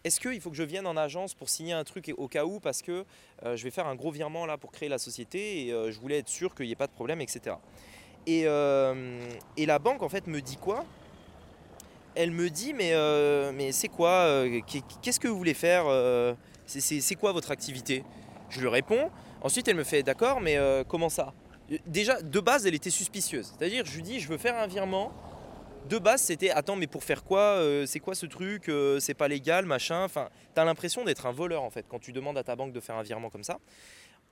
est-ce 0.07 0.19
qu'il 0.21 0.39
faut 0.39 0.49
que 0.49 0.55
je 0.55 0.63
vienne 0.63 0.87
en 0.87 0.95
agence 0.95 1.33
pour 1.33 1.49
signer 1.49 1.73
un 1.73 1.83
truc 1.83 2.13
au 2.17 2.27
cas 2.27 2.45
où 2.45 2.59
parce 2.59 2.81
que 2.81 3.05
euh, 3.43 3.57
je 3.57 3.63
vais 3.63 3.71
faire 3.71 3.87
un 3.87 3.95
gros 3.95 4.11
virement 4.11 4.45
là 4.45 4.57
pour 4.57 4.71
créer 4.71 4.89
la 4.89 4.99
société 4.99 5.65
et 5.65 5.73
euh, 5.73 5.91
je 5.91 5.99
voulais 5.99 6.19
être 6.19 6.29
sûr 6.29 6.55
qu'il 6.55 6.65
n'y 6.65 6.71
ait 6.71 6.75
pas 6.75 6.87
de 6.87 6.93
problème, 6.93 7.19
etc. 7.19 7.57
Euh, 8.29 9.29
et, 9.55 9.65
la 9.65 9.79
banque 9.79 10.03
en 10.03 10.09
fait 10.09 10.27
me 10.27 10.41
dit 10.41 10.57
quoi? 10.57 10.85
Elle 12.15 12.31
me 12.31 12.49
dit 12.49 12.73
mais, 12.73 12.93
mais 13.53 13.71
c'est 13.71 13.89
quoi 13.89 14.45
Qu'est-ce 15.01 15.19
que 15.19 15.27
vous 15.27 15.37
voulez 15.37 15.53
faire 15.53 15.85
C'est 16.65 17.15
quoi 17.15 17.31
votre 17.31 17.51
activité? 17.51 18.03
Je 18.49 18.61
lui 18.61 18.69
réponds. 18.69 19.11
Ensuite 19.41 19.67
elle 19.67 19.75
me 19.75 19.83
fait 19.83 20.03
d'accord 20.03 20.41
mais 20.41 20.57
comment 20.87 21.09
ça? 21.09 21.33
Déjà 21.85 22.21
de 22.21 22.39
base 22.39 22.65
elle 22.65 22.75
était 22.75 22.89
suspicieuse. 22.89 23.53
C'est-à-dire 23.57 23.85
je 23.85 23.95
lui 23.95 24.03
dis 24.03 24.19
je 24.19 24.27
veux 24.27 24.37
faire 24.37 24.57
un 24.57 24.67
virement 24.67 25.11
de 25.89 25.97
base, 25.99 26.21
c'était 26.21 26.49
attends, 26.49 26.75
mais 26.75 26.87
pour 26.87 27.03
faire 27.03 27.23
quoi 27.23 27.61
C'est 27.85 27.99
quoi 27.99 28.13
ce 28.13 28.25
truc 28.25 28.69
C'est 28.99 29.13
pas 29.13 29.29
légal, 29.29 29.65
machin. 29.65 30.03
Enfin, 30.03 30.29
t'as 30.53 30.65
l'impression 30.65 31.05
d'être 31.05 31.25
un 31.25 31.31
voleur 31.31 31.63
en 31.63 31.69
fait 31.69 31.85
quand 31.87 31.99
tu 31.99 32.11
demandes 32.11 32.37
à 32.37 32.43
ta 32.43 32.55
banque 32.57 32.73
de 32.73 32.79
faire 32.81 32.95
un 32.95 33.03
virement 33.03 33.29
comme 33.29 33.43
ça. 33.43 33.59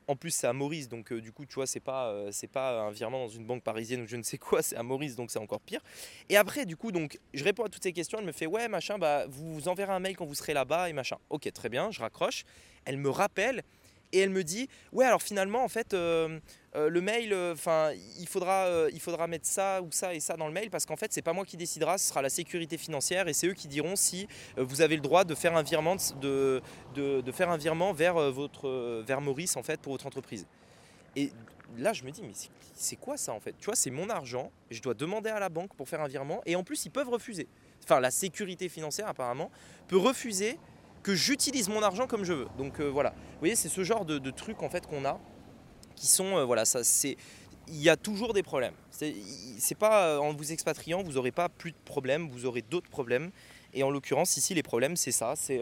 En 0.07 0.15
plus, 0.15 0.31
c'est 0.31 0.45
à 0.45 0.53
Maurice, 0.53 0.87
donc 0.87 1.11
du 1.13 1.31
coup, 1.31 1.45
tu 1.45 1.55
vois, 1.55 1.65
c'est 1.65 1.79
pas, 1.79 2.13
c'est 2.31 2.47
pas 2.47 2.81
un 2.81 2.91
virement 2.91 3.25
dans 3.25 3.27
une 3.27 3.45
banque 3.45 3.63
parisienne 3.63 4.01
ou 4.01 4.07
je 4.07 4.17
ne 4.17 4.23
sais 4.23 4.37
quoi, 4.37 4.61
c'est 4.61 4.75
à 4.75 4.83
Maurice, 4.83 5.15
donc 5.15 5.31
c'est 5.31 5.39
encore 5.39 5.61
pire. 5.61 5.81
Et 6.29 6.37
après, 6.37 6.65
du 6.65 6.77
coup, 6.77 6.91
donc, 6.91 7.19
je 7.33 7.43
réponds 7.43 7.63
à 7.63 7.69
toutes 7.69 7.81
ces 7.81 7.93
questions. 7.93 8.19
Elle 8.19 8.25
me 8.25 8.31
fait, 8.31 8.45
ouais, 8.45 8.67
machin, 8.67 8.99
bah, 8.99 9.25
vous 9.27 9.67
enverrez 9.67 9.93
un 9.93 9.99
mail 9.99 10.15
quand 10.15 10.25
vous 10.25 10.35
serez 10.35 10.53
là-bas 10.53 10.89
et 10.89 10.93
machin. 10.93 11.17
Ok, 11.31 11.51
très 11.53 11.69
bien, 11.69 11.89
je 11.89 12.01
raccroche. 12.01 12.43
Elle 12.85 12.97
me 12.97 13.09
rappelle 13.09 13.63
et 14.15 14.19
elle 14.19 14.29
me 14.29 14.43
dit 14.43 14.69
ouais 14.93 15.05
alors 15.05 15.21
finalement 15.21 15.63
en 15.63 15.67
fait 15.67 15.93
euh, 15.93 16.39
euh, 16.75 16.89
le 16.89 17.01
mail 17.01 17.33
euh, 17.33 17.53
enfin 17.53 17.91
il 18.17 18.27
faudra 18.27 18.87
il 18.91 18.99
faudra 18.99 19.27
mettre 19.27 19.45
ça 19.45 19.81
ou 19.81 19.89
ça 19.91 20.13
et 20.13 20.21
ça 20.21 20.37
dans 20.37 20.47
le 20.47 20.53
mail 20.53 20.69
parce 20.69 20.85
qu'en 20.85 20.95
fait 20.95 21.11
c'est 21.11 21.21
pas 21.21 21.33
moi 21.33 21.45
qui 21.45 21.57
décidera 21.57 21.97
ce 21.97 22.07
sera 22.07 22.21
la 22.21 22.29
sécurité 22.29 22.77
financière 22.77 23.27
et 23.27 23.33
c'est 23.33 23.47
eux 23.47 23.53
qui 23.53 23.67
diront 23.67 23.95
si 23.95 24.27
vous 24.57 24.81
avez 24.81 24.95
le 24.95 25.01
droit 25.01 25.25
de 25.25 25.35
faire 25.35 25.55
un 25.55 25.63
virement 25.63 25.97
de, 26.21 26.61
de, 26.95 27.31
faire 27.31 27.49
un 27.49 27.57
virement 27.57 27.91
vers 27.91 28.31
votre 28.31 29.03
vers 29.05 29.19
Maurice 29.19 29.57
en 29.57 29.63
fait 29.63 29.81
pour 29.81 29.91
votre 29.91 30.05
entreprise. 30.05 30.47
Et 31.17 31.31
là 31.77 31.91
je 31.91 32.03
me 32.03 32.11
dis 32.11 32.21
mais 32.21 32.33
c'est 32.73 32.95
quoi 32.95 33.17
ça 33.17 33.33
en 33.33 33.39
fait? 33.41 33.53
Tu 33.59 33.65
vois 33.65 33.75
c'est 33.75 33.91
mon 33.91 34.09
argent 34.09 34.49
je 34.71 34.81
dois 34.81 34.93
demander 34.93 35.29
à 35.29 35.39
la 35.39 35.49
banque 35.49 35.75
pour 35.75 35.89
faire 35.89 36.01
un 36.01 36.07
virement 36.07 36.41
et 36.45 36.55
en 36.55 36.63
plus 36.63 36.85
ils 36.85 36.91
peuvent 36.91 37.09
refuser. 37.09 37.47
Enfin 37.83 37.99
la 37.99 38.11
sécurité 38.11 38.69
financière 38.69 39.09
apparemment 39.09 39.51
peut 39.87 39.97
refuser 39.97 40.57
que 41.05 41.13
j'utilise 41.13 41.69
mon 41.69 41.83
argent 41.83 42.07
comme 42.07 42.23
je 42.23 42.33
veux. 42.33 42.47
Donc 42.57 42.79
euh, 42.79 42.89
voilà, 42.89 43.11
vous 43.11 43.39
voyez, 43.39 43.55
c'est 43.55 43.69
ce 43.69 43.83
genre 43.83 44.05
de, 44.05 44.31
trucs 44.31 44.63
en 44.63 44.69
fait 44.69 44.87
qu'on 44.87 45.05
a 45.05 45.19
qui 45.95 46.07
sont, 46.07 46.37
euh, 46.37 46.45
voilà, 46.45 46.65
ça 46.65 46.83
c'est, 46.83 47.15
il 47.67 47.79
y 47.79 47.89
a 47.89 47.95
toujours 47.95 48.33
des 48.33 48.41
problèmes. 48.41 48.73
C'est 48.89 49.77
pas 49.77 50.07
euh, 50.07 50.17
en 50.17 50.33
vous 50.33 50.51
expatriant, 50.51 51.03
vous 51.03 51.11
n'aurez 51.13 51.31
pas 51.31 51.47
plus 51.47 51.73
de 51.73 51.77
problèmes, 51.85 52.27
vous 52.27 52.47
aurez 52.47 52.63
d'autres 52.63 52.89
problèmes. 52.89 53.29
Et 53.75 53.83
en 53.83 53.91
l'occurrence, 53.91 54.35
ici, 54.37 54.55
les 54.55 54.63
problèmes, 54.63 54.95
c'est 54.95 55.11
ça, 55.11 55.35
c'est 55.35 55.61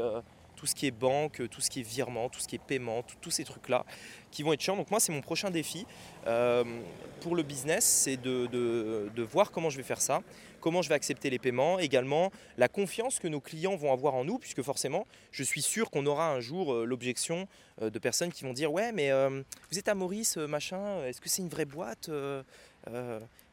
tout 0.56 0.66
ce 0.66 0.76
qui 0.76 0.86
est 0.86 0.92
banque, 0.92 1.42
tout 1.50 1.60
ce 1.60 1.70
qui 1.70 1.82
est 1.82 1.84
virement, 1.84 2.30
tout 2.30 2.40
ce 2.40 2.48
qui 2.48 2.56
est 2.56 2.64
paiement, 2.66 3.04
tous 3.20 3.32
ces 3.32 3.44
trucs-là 3.44 3.86
qui 4.32 4.44
vont 4.44 4.54
être 4.54 4.62
chiants. 4.62 4.78
Donc 4.78 4.92
moi, 4.92 5.02
c'est 5.02 5.12
mon 5.12 5.22
prochain 5.22 5.50
défi 5.50 5.86
pour 6.24 7.36
le 7.36 7.44
business, 7.44 7.84
c'est 7.84 8.18
de, 8.18 8.46
de, 8.48 9.24
voir 9.24 9.52
comment 9.52 9.72
je 9.72 9.78
vais 9.78 9.84
faire 9.84 10.02
ça 10.02 10.22
comment 10.64 10.82
je 10.82 10.88
vais 10.88 10.96
accepter 10.96 11.30
les 11.30 11.40
paiements, 11.40 11.78
également 11.78 12.32
la 12.58 12.70
confiance 12.70 13.20
que 13.20 13.28
nos 13.28 13.42
clients 13.42 13.76
vont 13.76 13.92
avoir 13.92 14.14
en 14.16 14.24
nous, 14.24 14.40
puisque 14.40 14.62
forcément, 14.62 15.06
je 15.32 15.44
suis 15.44 15.62
sûr 15.62 15.92
qu'on 15.92 16.06
aura 16.06 16.32
un 16.32 16.40
jour 16.40 16.74
euh, 16.74 16.86
l'objection 16.86 17.50
euh, 17.82 17.90
de 17.90 18.00
personnes 18.00 18.32
qui 18.32 18.46
vont 18.46 18.54
dire 18.54 18.72
ouais 18.72 18.94
mais 18.94 19.12
euh, 19.12 19.44
vous 19.70 19.78
êtes 19.78 19.90
à 19.90 19.94
Maurice 19.94 20.38
machin, 20.38 21.04
est-ce 21.04 21.20
que 21.20 21.28
c'est 21.28 21.42
une 21.42 21.50
vraie 21.50 21.66
boîte 21.66 22.10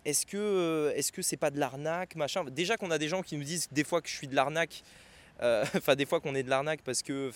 Est-ce 0.04 0.24
que 0.24 0.92
est-ce 0.94 1.10
que 1.10 1.20
c'est 1.20 1.36
pas 1.36 1.50
de 1.50 1.58
l'arnaque 1.58 2.14
machin 2.14 2.44
Déjà 2.44 2.76
qu'on 2.76 2.92
a 2.92 2.98
des 2.98 3.08
gens 3.08 3.22
qui 3.22 3.36
nous 3.36 3.44
disent 3.44 3.68
des 3.72 3.82
fois 3.84 4.00
que 4.00 4.08
je 4.08 4.14
suis 4.14 4.28
de 4.28 4.36
l'arnaque. 4.36 4.82
Enfin, 5.42 5.96
des 5.96 6.04
fois 6.04 6.20
qu'on 6.20 6.34
est 6.34 6.42
de 6.42 6.50
l'arnaque 6.50 6.82
parce 6.84 7.02
que, 7.02 7.32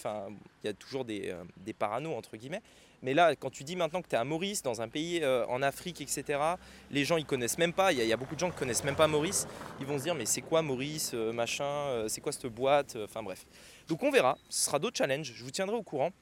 il 0.63 0.67
y 0.67 0.69
a 0.69 0.75
toujours 0.75 1.07
des, 1.07 1.35
des 1.57 1.75
entre 1.81 2.37
guillemets. 2.37 2.61
Mais 3.05 3.13
là, 3.13 3.37
quand 3.37 3.51
tu 3.51 3.65
dis 3.65 3.77
maintenant 3.77 4.01
que 4.01 4.09
tu 4.09 4.15
es 4.15 4.19
à 4.19 4.25
Maurice, 4.25 4.63
dans 4.63 4.81
un 4.81 4.89
pays 4.89 5.21
euh, 5.23 5.45
en 5.49 5.61
Afrique, 5.61 6.01
etc., 6.01 6.41
les 6.91 7.05
gens 7.05 7.19
ils 7.19 7.27
connaissent 7.27 7.59
même 7.59 7.75
pas. 7.75 7.93
Il 7.93 8.03
y, 8.03 8.13
a 8.13 8.17
beaucoup 8.17 8.35
de 8.35 8.41
gens 8.41 8.51
qui 8.51 8.57
connaissent 8.57 8.83
même 8.83 8.97
pas 8.97 9.07
Maurice. 9.07 9.47
Ils 9.79 9.85
vont 9.85 9.99
se 9.99 10.05
dire 10.05 10.15
mais 10.15 10.25
c'est 10.25 10.41
quoi 10.41 10.63
Maurice, 10.63 11.11
euh, 11.13 11.31
machin, 11.31 11.65
euh, 11.65 12.09
c'est 12.09 12.23
quoi 12.23 12.33
cette 12.33 12.47
boîte, 12.47 12.97
enfin 13.05 13.23
bref. 13.23 13.45
Donc 13.89 14.03
on 14.03 14.11
verra. 14.11 14.39
Ce 14.49 14.65
sera 14.65 14.79
d'autres 14.79 14.97
challenges. 14.97 15.35
Je 15.35 15.45
vous 15.45 15.51
tiendrai 15.51 15.77
au 15.77 15.83
courant. 15.83 16.13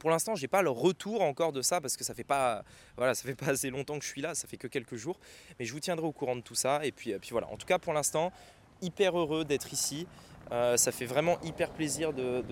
Pour 0.00 0.08
l'instant, 0.08 0.34
j'ai 0.34 0.48
pas 0.48 0.62
le 0.62 0.70
retour 0.70 1.20
encore 1.20 1.52
de 1.52 1.60
ça 1.60 1.82
parce 1.82 1.94
que 1.94 2.04
ça 2.04 2.14
fait 2.14 2.24
pas, 2.24 2.64
voilà, 2.96 3.14
ça 3.14 3.24
fait 3.24 3.34
pas 3.34 3.50
assez 3.50 3.68
longtemps 3.68 3.98
que 3.98 4.04
je 4.04 4.10
suis 4.10 4.22
là. 4.22 4.34
Ça 4.34 4.48
fait 4.48 4.56
que 4.56 4.66
quelques 4.66 4.96
jours. 4.96 5.20
Mais 5.58 5.66
je 5.66 5.74
vous 5.74 5.80
tiendrai 5.80 6.06
au 6.06 6.12
courant 6.12 6.36
de 6.36 6.40
tout 6.40 6.54
ça. 6.54 6.86
Et 6.86 6.90
puis, 6.90 7.12
puis 7.18 7.30
voilà. 7.32 7.48
En 7.48 7.58
tout 7.58 7.66
cas, 7.66 7.78
pour 7.78 7.92
l'instant, 7.92 8.32
hyper 8.80 9.18
heureux 9.18 9.44
d'être 9.44 9.74
ici. 9.74 10.06
ça 10.50 10.90
fait 10.90 11.06
vraiment 11.06 11.38
hyper 11.42 11.70
plaisir 11.70 12.14
de 12.14 12.42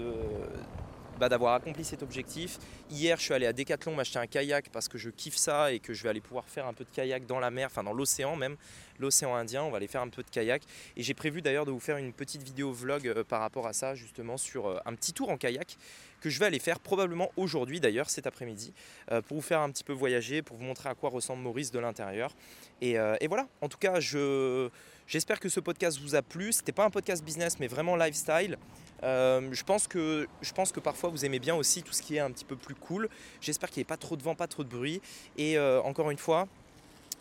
bah, 1.22 1.28
d'avoir 1.28 1.54
accompli 1.54 1.84
cet 1.84 2.02
objectif. 2.02 2.58
Hier, 2.90 3.16
je 3.16 3.22
suis 3.22 3.32
allé 3.32 3.46
à 3.46 3.52
Decathlon 3.52 3.94
m'acheter 3.94 4.18
un 4.18 4.26
kayak 4.26 4.70
parce 4.70 4.88
que 4.88 4.98
je 4.98 5.08
kiffe 5.08 5.36
ça 5.36 5.70
et 5.70 5.78
que 5.78 5.94
je 5.94 6.02
vais 6.02 6.08
aller 6.08 6.20
pouvoir 6.20 6.48
faire 6.48 6.66
un 6.66 6.72
peu 6.72 6.82
de 6.82 6.90
kayak 6.90 7.26
dans 7.26 7.38
la 7.38 7.52
mer, 7.52 7.68
enfin 7.70 7.84
dans 7.84 7.92
l'océan 7.92 8.34
même, 8.34 8.56
l'océan 8.98 9.36
Indien. 9.36 9.62
On 9.62 9.70
va 9.70 9.76
aller 9.76 9.86
faire 9.86 10.00
un 10.00 10.08
peu 10.08 10.24
de 10.24 10.30
kayak. 10.30 10.64
Et 10.96 11.02
j'ai 11.04 11.14
prévu 11.14 11.40
d'ailleurs 11.40 11.64
de 11.64 11.70
vous 11.70 11.78
faire 11.78 11.96
une 11.96 12.12
petite 12.12 12.42
vidéo 12.42 12.72
vlog 12.72 13.06
euh, 13.06 13.22
par 13.22 13.38
rapport 13.38 13.68
à 13.68 13.72
ça, 13.72 13.94
justement 13.94 14.36
sur 14.36 14.66
euh, 14.66 14.80
un 14.84 14.96
petit 14.96 15.12
tour 15.12 15.30
en 15.30 15.36
kayak 15.36 15.76
que 16.20 16.28
je 16.28 16.40
vais 16.40 16.46
aller 16.46 16.58
faire 16.58 16.80
probablement 16.80 17.30
aujourd'hui 17.36 17.78
d'ailleurs 17.78 18.10
cet 18.10 18.26
après-midi 18.26 18.72
euh, 19.12 19.22
pour 19.22 19.36
vous 19.36 19.42
faire 19.42 19.60
un 19.60 19.70
petit 19.70 19.84
peu 19.84 19.92
voyager, 19.92 20.42
pour 20.42 20.56
vous 20.56 20.64
montrer 20.64 20.88
à 20.88 20.96
quoi 20.96 21.10
ressemble 21.10 21.42
Maurice 21.42 21.70
de 21.70 21.78
l'intérieur. 21.78 22.34
Et, 22.80 22.96
voilà, 23.28 23.46
en 23.60 23.68
tout 23.68 23.78
cas, 23.78 24.00
je, 24.00 24.68
j'espère 25.06 25.38
que 25.38 25.48
ce 25.48 25.60
podcast 25.60 26.00
vous 26.00 26.16
a 26.16 26.22
plu. 26.22 26.52
C'était 26.52 26.72
pas 26.72 26.84
un 26.84 26.90
podcast 26.90 27.24
business, 27.24 27.60
mais 27.60 27.68
vraiment 27.68 27.94
lifestyle. 27.94 28.58
Euh, 29.02 29.48
je, 29.52 29.64
pense 29.64 29.88
que, 29.88 30.28
je 30.42 30.52
pense 30.52 30.72
que 30.72 30.80
parfois 30.80 31.10
vous 31.10 31.24
aimez 31.24 31.38
bien 31.38 31.54
aussi 31.54 31.82
tout 31.82 31.92
ce 31.92 32.02
qui 32.02 32.16
est 32.16 32.20
un 32.20 32.30
petit 32.30 32.44
peu 32.44 32.56
plus 32.56 32.74
cool. 32.74 33.08
J'espère 33.40 33.70
qu'il 33.70 33.80
n'y 33.80 33.82
ait 33.82 33.84
pas 33.84 33.96
trop 33.96 34.16
de 34.16 34.22
vent, 34.22 34.34
pas 34.34 34.46
trop 34.46 34.64
de 34.64 34.68
bruit. 34.68 35.00
Et 35.36 35.58
euh, 35.58 35.80
encore 35.82 36.10
une 36.10 36.18
fois, 36.18 36.46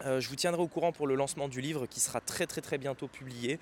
euh, 0.05 0.19
je 0.19 0.29
vous 0.29 0.35
tiendrai 0.35 0.61
au 0.61 0.67
courant 0.67 0.91
pour 0.91 1.07
le 1.07 1.15
lancement 1.15 1.47
du 1.47 1.61
livre 1.61 1.85
qui 1.87 1.99
sera 1.99 2.21
très 2.21 2.47
très 2.47 2.61
très 2.61 2.77
bientôt 2.77 3.07
publié. 3.07 3.59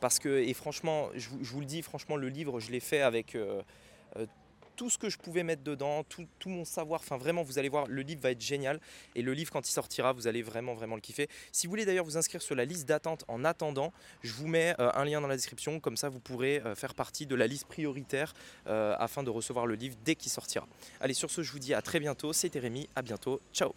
parce 0.00 0.18
que, 0.18 0.42
et 0.42 0.54
franchement, 0.54 1.10
je 1.14 1.28
vous, 1.28 1.38
je 1.42 1.50
vous, 1.52 1.60
le 1.60 1.66
dis, 1.66 1.82
franchement, 1.82 2.16
le 2.16 2.28
livre, 2.28 2.58
je 2.58 2.70
l'ai 2.70 2.80
fait 2.80 3.02
avec 3.02 3.36
tout 4.76 4.90
ce 4.90 4.98
que 4.98 5.08
je 5.08 5.18
pouvais 5.18 5.42
mettre 5.42 5.62
dedans, 5.62 6.04
tout, 6.04 6.26
mon 6.46 6.64
savoir. 6.64 7.00
Enfin, 7.00 7.16
vraiment, 7.16 7.42
vous 7.42 7.58
allez 7.58 7.68
voir, 7.68 7.86
le 7.86 8.02
livre 8.02 8.20
va 8.22 8.30
être 8.30 8.40
génial. 8.40 8.80
Et 9.14 9.22
le 9.22 9.32
livre, 9.32 9.50
quand 9.50 9.66
il 9.68 9.72
sortira, 9.72 10.12
vous 10.12 10.26
allez 10.26 10.42
vraiment, 10.42 10.74
vraiment 10.74 10.94
le 10.94 11.00
kiffer. 11.00 11.28
Si 11.50 11.66
vous 11.66 11.70
voulez 11.70 11.84
d'ailleurs 11.84 12.04
vous 12.04 12.16
inscrire 12.16 12.42
sur 12.42 12.54
la 12.54 12.64
liste 12.64 12.88
d'attente 12.88 13.24
en 13.28 13.44
attendant, 13.44 13.92
je 14.22 14.32
vous 14.32 14.46
mets 14.46 14.74
euh, 14.78 14.90
un 14.94 15.04
lien 15.04 15.20
dans 15.20 15.28
la 15.28 15.36
description. 15.36 15.80
Comme 15.80 15.96
ça, 15.96 16.08
vous 16.08 16.20
pourrez 16.20 16.60
euh, 16.64 16.74
faire 16.74 16.94
partie 16.94 17.26
de 17.26 17.34
la 17.34 17.46
liste 17.46 17.66
prioritaire 17.66 18.34
euh, 18.66 18.94
afin 18.98 19.22
de 19.22 19.30
recevoir 19.30 19.66
le 19.66 19.74
livre 19.74 19.96
dès 20.04 20.14
qu'il 20.14 20.30
sortira. 20.30 20.66
Allez, 21.00 21.14
sur 21.14 21.30
ce, 21.30 21.42
je 21.42 21.52
vous 21.52 21.58
dis 21.58 21.74
à 21.74 21.82
très 21.82 22.00
bientôt. 22.00 22.32
C'était 22.32 22.58
Rémi. 22.58 22.88
À 22.94 23.02
bientôt. 23.02 23.40
Ciao 23.52 23.74